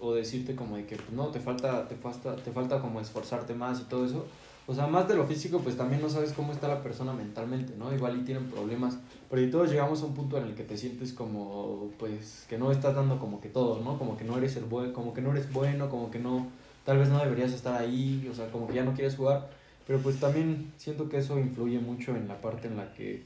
o 0.00 0.14
decirte 0.14 0.54
como 0.54 0.76
de 0.76 0.86
que 0.86 0.96
pues, 0.96 1.10
no, 1.12 1.28
te 1.28 1.40
falta, 1.40 1.88
te 1.88 1.96
falta, 1.96 2.36
te 2.36 2.52
falta 2.52 2.80
como 2.80 3.00
esforzarte 3.00 3.54
más 3.54 3.80
y 3.80 3.84
todo 3.84 4.06
eso. 4.06 4.26
O 4.66 4.74
sea, 4.74 4.86
más 4.86 5.08
de 5.08 5.16
lo 5.16 5.24
físico, 5.24 5.60
pues 5.60 5.78
también 5.78 6.02
no 6.02 6.10
sabes 6.10 6.32
cómo 6.34 6.52
está 6.52 6.68
la 6.68 6.82
persona 6.82 7.14
mentalmente, 7.14 7.72
¿no? 7.78 7.92
Igual 7.94 8.18
y 8.20 8.24
tienen 8.24 8.50
problemas. 8.50 8.98
Pero 9.30 9.40
y 9.40 9.50
todos 9.50 9.70
llegamos 9.70 10.02
a 10.02 10.04
un 10.04 10.14
punto 10.14 10.36
en 10.36 10.44
el 10.44 10.54
que 10.54 10.62
te 10.62 10.76
sientes 10.76 11.14
como, 11.14 11.90
pues, 11.98 12.44
que 12.50 12.58
no 12.58 12.70
estás 12.70 12.94
dando 12.94 13.18
como 13.18 13.40
que 13.40 13.48
todo, 13.48 13.80
¿no? 13.82 13.98
Como 13.98 14.18
que 14.18 14.24
no 14.24 14.36
eres 14.36 14.56
el 14.56 14.64
buen, 14.64 14.92
como 14.92 15.14
que 15.14 15.22
no 15.22 15.30
eres 15.30 15.50
bueno, 15.50 15.88
como 15.88 16.10
que 16.10 16.18
no, 16.18 16.48
tal 16.84 16.98
vez 16.98 17.08
no 17.08 17.18
deberías 17.18 17.52
estar 17.52 17.80
ahí, 17.80 18.28
o 18.30 18.34
sea, 18.34 18.50
como 18.52 18.68
que 18.68 18.74
ya 18.74 18.84
no 18.84 18.92
quieres 18.92 19.16
jugar. 19.16 19.48
Pero 19.88 20.00
pues 20.00 20.20
también 20.20 20.70
siento 20.76 21.08
que 21.08 21.16
eso 21.16 21.38
influye 21.38 21.78
mucho 21.78 22.14
en 22.14 22.28
la 22.28 22.38
parte 22.42 22.68
en 22.68 22.76
la 22.76 22.92
que, 22.92 23.22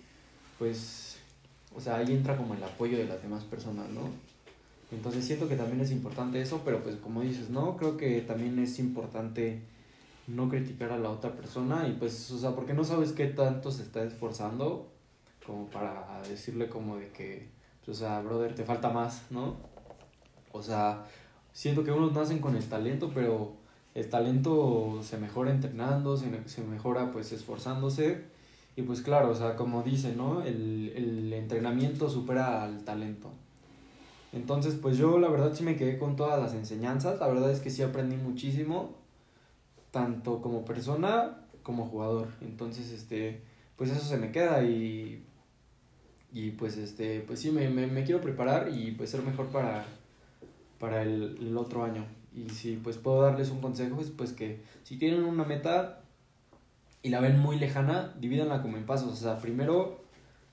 pues, 0.61 1.19
o 1.75 1.81
sea, 1.81 1.97
ahí 1.97 2.12
entra 2.12 2.37
como 2.37 2.54
el 2.54 2.62
apoyo 2.62 2.97
de 2.97 3.04
las 3.04 3.21
demás 3.21 3.42
personas, 3.42 3.90
¿no? 3.90 4.02
Entonces 4.92 5.25
siento 5.25 5.49
que 5.49 5.57
también 5.57 5.81
es 5.81 5.90
importante 5.90 6.40
eso, 6.40 6.62
pero 6.64 6.81
pues 6.85 6.95
como 6.97 7.23
dices, 7.23 7.50
¿no? 7.50 7.76
Creo 7.76 7.97
que 7.97 8.21
también 8.21 8.61
es 8.61 8.78
importante 8.78 9.61
no 10.28 10.49
criticar 10.49 10.92
a 10.92 10.99
la 10.99 11.11
otra 11.11 11.33
persona 11.33 11.88
y 11.88 11.95
pues, 11.95 12.31
o 12.31 12.38
sea, 12.38 12.54
porque 12.54 12.75
no 12.75 12.85
sabes 12.85 13.11
qué 13.11 13.26
tanto 13.26 13.73
se 13.73 13.83
está 13.83 14.04
esforzando 14.04 14.88
como 15.45 15.66
para 15.66 16.23
decirle 16.28 16.69
como 16.69 16.97
de 16.97 17.09
que, 17.09 17.49
pues, 17.85 17.97
o 17.99 18.00
sea, 18.00 18.21
brother, 18.21 18.54
te 18.54 18.62
falta 18.62 18.88
más, 18.90 19.25
¿no? 19.31 19.57
O 20.52 20.62
sea, 20.62 21.07
siento 21.52 21.83
que 21.83 21.90
unos 21.90 22.12
nacen 22.12 22.38
con 22.38 22.54
el 22.54 22.64
talento, 22.69 23.11
pero 23.12 23.62
el 23.94 24.08
talento 24.08 25.00
se 25.02 25.18
mejora 25.18 25.50
entrenando, 25.50 26.16
se, 26.16 26.26
se 26.49 26.62
mejora 26.62 27.11
pues 27.12 27.32
esforzándose. 27.32 28.25
Y 28.75 28.82
pues 28.82 29.02
claro, 29.02 29.30
o 29.30 29.34
sea, 29.34 29.54
como 29.56 29.82
dice, 29.82 30.14
¿no? 30.16 30.42
El, 30.42 30.92
el 30.96 31.32
entrenamiento 31.32 32.08
supera 32.08 32.64
al 32.64 32.84
talento. 32.84 33.30
Entonces, 34.32 34.76
pues 34.80 34.96
yo 34.96 35.18
la 35.18 35.28
verdad 35.28 35.52
sí 35.54 35.62
me 35.62 35.76
quedé 35.76 35.99
con 35.99 36.16
todas 36.16 36.40
las 36.40 36.54
enseñanzas. 36.54 37.20
La 37.20 37.28
verdad 37.28 37.50
es 37.50 37.61
que 37.61 37.70
sí 37.70 37.82
aprendí 37.82 38.16
muchísimo, 38.16 38.94
tanto 39.90 40.40
como 40.40 40.64
persona 40.64 41.42
como 41.62 41.87
jugador. 41.87 42.28
Entonces, 42.40 42.90
este, 42.90 43.42
pues 43.76 43.90
eso 43.90 44.04
se 44.04 44.16
me 44.16 44.32
queda 44.32 44.62
y, 44.64 45.25
y 46.32 46.50
pues 46.52 46.76
este, 46.76 47.20
pues 47.20 47.40
sí, 47.40 47.50
me, 47.50 47.68
me, 47.68 47.87
me 47.87 48.04
quiero 48.04 48.20
preparar 48.20 48.70
y 48.75 48.92
pues 48.92 49.11
ser 49.11 49.22
mejor 49.22 49.49
para, 49.49 49.84
para 50.78 51.02
el, 51.02 51.37
el, 51.40 51.56
otro 51.56 51.84
año. 51.84 52.04
Y 52.34 52.48
si 52.50 52.76
pues 52.76 52.96
puedo 52.96 53.22
darles 53.22 53.50
un 53.50 53.60
consejo 53.60 54.00
es 54.00 54.10
pues 54.10 54.32
que 54.32 54.60
si 54.84 54.96
tienen 54.96 55.24
una 55.24 55.44
meta 55.44 56.02
y 57.02 57.10
la 57.10 57.20
ven 57.20 57.38
muy 57.38 57.58
lejana, 57.58 58.14
divídanla 58.20 58.62
como 58.62 58.76
en 58.76 58.86
pasos. 58.86 59.12
O 59.12 59.16
sea, 59.16 59.38
primero 59.38 60.00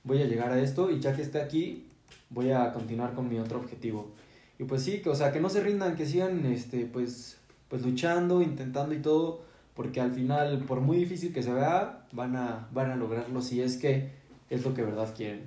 voy 0.03 0.21
a 0.21 0.25
llegar 0.25 0.51
a 0.51 0.59
esto 0.61 0.91
y 0.91 0.99
ya 0.99 1.15
que 1.15 1.21
esté 1.21 1.39
aquí, 1.39 1.85
voy 2.29 2.51
a 2.51 2.73
continuar 2.73 3.13
con 3.13 3.29
mi 3.29 3.39
otro 3.39 3.59
objetivo. 3.59 4.11
Y 4.57 4.63
pues 4.63 4.83
sí, 4.83 5.01
que, 5.01 5.09
o 5.09 5.15
sea, 5.15 5.31
que 5.31 5.39
no 5.39 5.49
se 5.49 5.61
rindan, 5.61 5.95
que 5.95 6.05
sigan 6.05 6.45
este, 6.45 6.85
pues, 6.85 7.37
pues 7.69 7.83
luchando, 7.83 8.41
intentando 8.41 8.93
y 8.93 8.99
todo, 8.99 9.41
porque 9.73 10.01
al 10.01 10.11
final, 10.11 10.65
por 10.67 10.81
muy 10.81 10.97
difícil 10.97 11.31
que 11.31 11.43
se 11.43 11.53
vea, 11.53 12.05
van 12.11 12.35
a, 12.35 12.67
van 12.73 12.91
a 12.91 12.95
lograrlo 12.95 13.41
si 13.41 13.61
es 13.61 13.77
que 13.77 14.09
es 14.49 14.65
lo 14.65 14.73
que 14.73 14.81
verdad 14.81 15.13
quieren. 15.15 15.43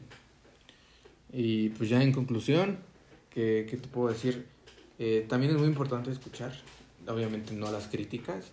Y 1.33 1.71
pues 1.71 1.91
ya 1.91 2.03
en 2.03 2.13
conclusión, 2.13 2.79
¿qué, 3.29 3.67
qué 3.69 3.77
te 3.77 3.89
puedo 3.89 4.09
decir? 4.09 4.47
Eh, 5.05 5.27
también 5.29 5.51
es 5.51 5.59
muy 5.59 5.67
importante 5.67 6.13
escuchar, 6.13 6.53
obviamente 7.09 7.55
no 7.55 7.73
las 7.73 7.89
críticas, 7.89 8.53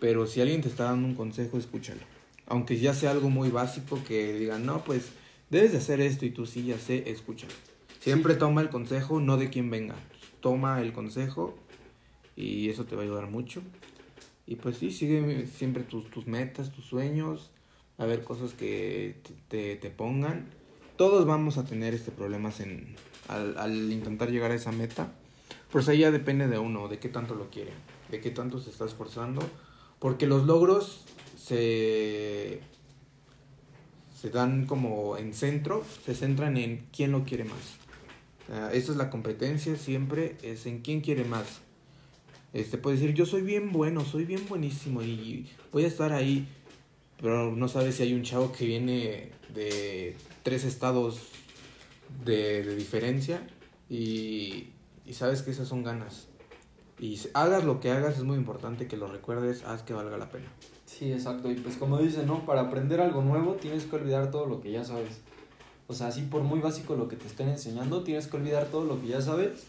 pero 0.00 0.26
si 0.26 0.40
alguien 0.40 0.62
te 0.62 0.68
está 0.68 0.84
dando 0.84 1.06
un 1.06 1.14
consejo, 1.14 1.58
escúchalo. 1.58 2.00
Aunque 2.46 2.78
ya 2.78 2.94
sea 2.94 3.10
algo 3.10 3.28
muy 3.28 3.50
básico 3.50 4.02
que 4.08 4.32
digan, 4.32 4.64
no, 4.64 4.84
pues 4.84 5.10
debes 5.50 5.72
de 5.72 5.76
hacer 5.76 6.00
esto 6.00 6.24
y 6.24 6.30
tú 6.30 6.46
sí, 6.46 6.64
ya 6.64 6.78
sé, 6.78 7.10
escúchalo. 7.10 7.52
Siempre 8.00 8.32
sí. 8.32 8.38
toma 8.40 8.62
el 8.62 8.70
consejo, 8.70 9.20
no 9.20 9.36
de 9.36 9.50
quien 9.50 9.70
venga. 9.70 9.94
Toma 10.40 10.80
el 10.80 10.94
consejo 10.94 11.58
y 12.36 12.70
eso 12.70 12.86
te 12.86 12.96
va 12.96 13.02
a 13.02 13.04
ayudar 13.04 13.26
mucho. 13.26 13.60
Y 14.46 14.56
pues 14.56 14.78
sí, 14.78 14.92
sigue 14.92 15.46
siempre 15.46 15.82
tus, 15.82 16.10
tus 16.10 16.26
metas, 16.26 16.72
tus 16.72 16.86
sueños, 16.86 17.50
a 17.98 18.06
ver 18.06 18.24
cosas 18.24 18.54
que 18.54 19.16
te, 19.48 19.76
te 19.76 19.90
pongan. 19.90 20.46
Todos 20.96 21.26
vamos 21.26 21.58
a 21.58 21.66
tener 21.66 21.92
este 21.92 22.12
problemas 22.12 22.60
en, 22.60 22.96
al, 23.28 23.58
al 23.58 23.92
intentar 23.92 24.30
llegar 24.30 24.52
a 24.52 24.54
esa 24.54 24.72
meta. 24.72 25.12
Pues 25.72 25.88
ahí 25.88 26.00
ya 26.00 26.10
depende 26.10 26.48
de 26.48 26.58
uno, 26.58 26.86
de 26.88 26.98
qué 26.98 27.08
tanto 27.08 27.34
lo 27.34 27.48
quiere, 27.48 27.72
de 28.10 28.20
qué 28.20 28.30
tanto 28.30 28.60
se 28.60 28.68
está 28.68 28.84
esforzando. 28.84 29.40
Porque 29.98 30.26
los 30.26 30.44
logros 30.44 31.04
se, 31.36 32.60
se 34.20 34.30
dan 34.30 34.66
como 34.66 35.16
en 35.16 35.32
centro, 35.32 35.82
se 36.04 36.14
centran 36.14 36.58
en 36.58 36.86
quién 36.94 37.10
lo 37.10 37.24
quiere 37.24 37.44
más. 37.44 37.78
Uh, 38.48 38.74
esa 38.74 38.92
es 38.92 38.98
la 38.98 39.08
competencia 39.08 39.76
siempre, 39.76 40.36
es 40.42 40.66
en 40.66 40.80
quién 40.82 41.00
quiere 41.00 41.24
más. 41.24 41.60
Este 42.52 42.76
puede 42.76 42.96
decir, 42.98 43.14
yo 43.14 43.24
soy 43.24 43.40
bien 43.40 43.72
bueno, 43.72 44.04
soy 44.04 44.26
bien 44.26 44.46
buenísimo 44.46 45.02
y 45.02 45.46
voy 45.72 45.84
a 45.84 45.88
estar 45.88 46.12
ahí, 46.12 46.46
pero 47.18 47.56
no 47.56 47.66
sabes 47.68 47.94
si 47.94 48.02
hay 48.02 48.12
un 48.12 48.24
chavo 48.24 48.52
que 48.52 48.66
viene 48.66 49.30
de 49.54 50.16
tres 50.42 50.64
estados 50.64 51.20
de, 52.26 52.62
de 52.62 52.76
diferencia 52.76 53.46
y, 53.88 54.71
y 55.06 55.14
sabes 55.14 55.42
que 55.42 55.50
esas 55.50 55.68
son 55.68 55.82
ganas. 55.82 56.28
Y 56.98 57.20
hagas 57.34 57.64
lo 57.64 57.80
que 57.80 57.90
hagas, 57.90 58.16
es 58.18 58.24
muy 58.24 58.36
importante 58.36 58.86
que 58.86 58.96
lo 58.96 59.08
recuerdes, 59.08 59.64
haz 59.64 59.82
que 59.82 59.92
valga 59.92 60.16
la 60.18 60.30
pena. 60.30 60.46
Sí, 60.86 61.12
exacto. 61.12 61.50
Y 61.50 61.54
pues 61.54 61.76
como 61.76 61.98
dice, 61.98 62.24
¿no? 62.24 62.44
Para 62.46 62.62
aprender 62.62 63.00
algo 63.00 63.22
nuevo 63.22 63.54
tienes 63.54 63.84
que 63.86 63.96
olvidar 63.96 64.30
todo 64.30 64.46
lo 64.46 64.60
que 64.60 64.70
ya 64.70 64.84
sabes. 64.84 65.20
O 65.88 65.94
sea, 65.94 66.08
así 66.08 66.22
por 66.22 66.42
muy 66.42 66.60
básico 66.60 66.94
lo 66.94 67.08
que 67.08 67.16
te 67.16 67.26
estén 67.26 67.48
enseñando, 67.48 68.04
tienes 68.04 68.28
que 68.28 68.36
olvidar 68.36 68.66
todo 68.66 68.84
lo 68.84 69.00
que 69.00 69.08
ya 69.08 69.20
sabes 69.20 69.64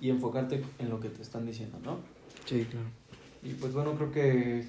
y 0.00 0.10
enfocarte 0.10 0.62
en 0.78 0.90
lo 0.90 1.00
que 1.00 1.08
te 1.08 1.22
están 1.22 1.46
diciendo, 1.46 1.78
¿no? 1.82 2.00
Sí, 2.44 2.66
claro. 2.70 2.86
Y 3.42 3.54
pues 3.54 3.72
bueno, 3.72 3.94
creo 3.94 4.10
que, 4.10 4.66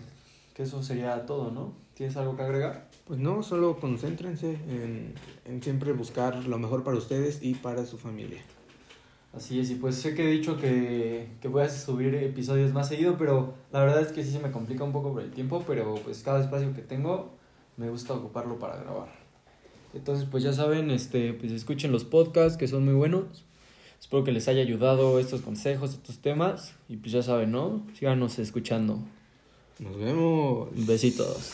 que 0.54 0.64
eso 0.64 0.82
sería 0.84 1.26
todo, 1.26 1.52
¿no? 1.52 1.74
¿Tienes 1.96 2.16
algo 2.16 2.38
que 2.38 2.44
agregar? 2.44 2.90
Pues 3.06 3.20
no, 3.20 3.44
solo 3.44 3.80
concéntrense 3.80 4.54
en, 4.54 5.16
en 5.46 5.62
siempre 5.62 5.92
buscar 5.92 6.46
lo 6.46 6.58
mejor 6.60 6.84
para 6.84 6.98
ustedes 6.98 7.40
y 7.42 7.56
para 7.56 7.86
su 7.86 7.98
familia. 7.98 8.42
Así 9.34 9.60
es, 9.60 9.70
y 9.70 9.76
pues 9.76 9.96
sé 9.96 10.16
que 10.16 10.28
he 10.28 10.32
dicho 10.32 10.58
que, 10.58 11.30
que 11.40 11.48
voy 11.48 11.64
a 11.64 11.70
subir 11.70 12.16
episodios 12.16 12.74
más 12.74 12.88
seguido, 12.88 13.16
pero 13.18 13.54
la 13.72 13.82
verdad 13.82 14.02
es 14.02 14.12
que 14.12 14.24
sí 14.24 14.32
se 14.32 14.40
me 14.40 14.52
complica 14.52 14.84
un 14.84 14.92
poco 14.92 15.14
por 15.14 15.22
el 15.22 15.32
tiempo, 15.32 15.64
pero 15.68 15.96
pues 15.96 16.24
cada 16.24 16.42
espacio 16.42 16.74
que 16.74 16.82
tengo 16.82 17.32
me 17.78 17.90
gusta 17.90 18.14
ocuparlo 18.14 18.58
para 18.58 18.78
grabar. 18.78 19.10
Entonces 19.94 20.28
pues 20.30 20.44
ya 20.44 20.52
saben, 20.52 20.90
este, 20.90 21.34
pues 21.34 21.52
escuchen 21.52 21.92
los 21.92 22.06
podcasts 22.06 22.58
que 22.58 22.68
son 22.68 22.86
muy 22.86 22.96
buenos. 22.96 23.46
Espero 24.00 24.24
que 24.24 24.32
les 24.32 24.48
haya 24.48 24.62
ayudado 24.62 25.20
estos 25.20 25.42
consejos, 25.42 25.94
estos 25.94 26.20
temas, 26.20 26.74
y 26.88 26.98
pues 26.98 27.12
ya 27.12 27.22
saben, 27.22 27.52
¿no? 27.52 27.86
Síganos 27.94 28.40
escuchando. 28.40 29.00
Nos 29.78 29.98
vemos. 29.98 30.70
Besitos. 30.74 31.54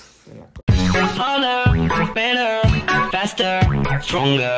Harder, 1.17 1.65
better, 2.13 2.61
faster, 3.11 3.61
stronger. 4.01 4.55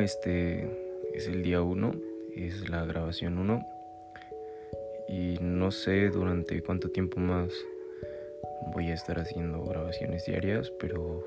Este 0.00 0.68
es 1.14 1.26
el 1.28 1.42
día 1.42 1.62
1, 1.62 1.92
es 2.36 2.68
la 2.68 2.84
grabación 2.84 3.38
1. 3.38 3.66
Y 5.08 5.38
no 5.40 5.70
sé 5.70 6.10
durante 6.10 6.62
cuánto 6.62 6.90
tiempo 6.90 7.20
más 7.20 7.52
voy 8.72 8.88
a 8.90 8.94
estar 8.94 9.18
haciendo 9.18 9.64
grabaciones 9.64 10.24
diarias, 10.24 10.70
pero 10.78 11.24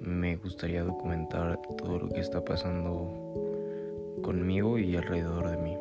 me 0.00 0.36
gustaría 0.36 0.82
documentar 0.84 1.60
todo 1.76 1.98
lo 1.98 2.08
que 2.08 2.20
está 2.20 2.44
pasando 2.44 4.20
conmigo 4.22 4.78
y 4.78 4.96
alrededor 4.96 5.50
de 5.50 5.56
mí. 5.56 5.76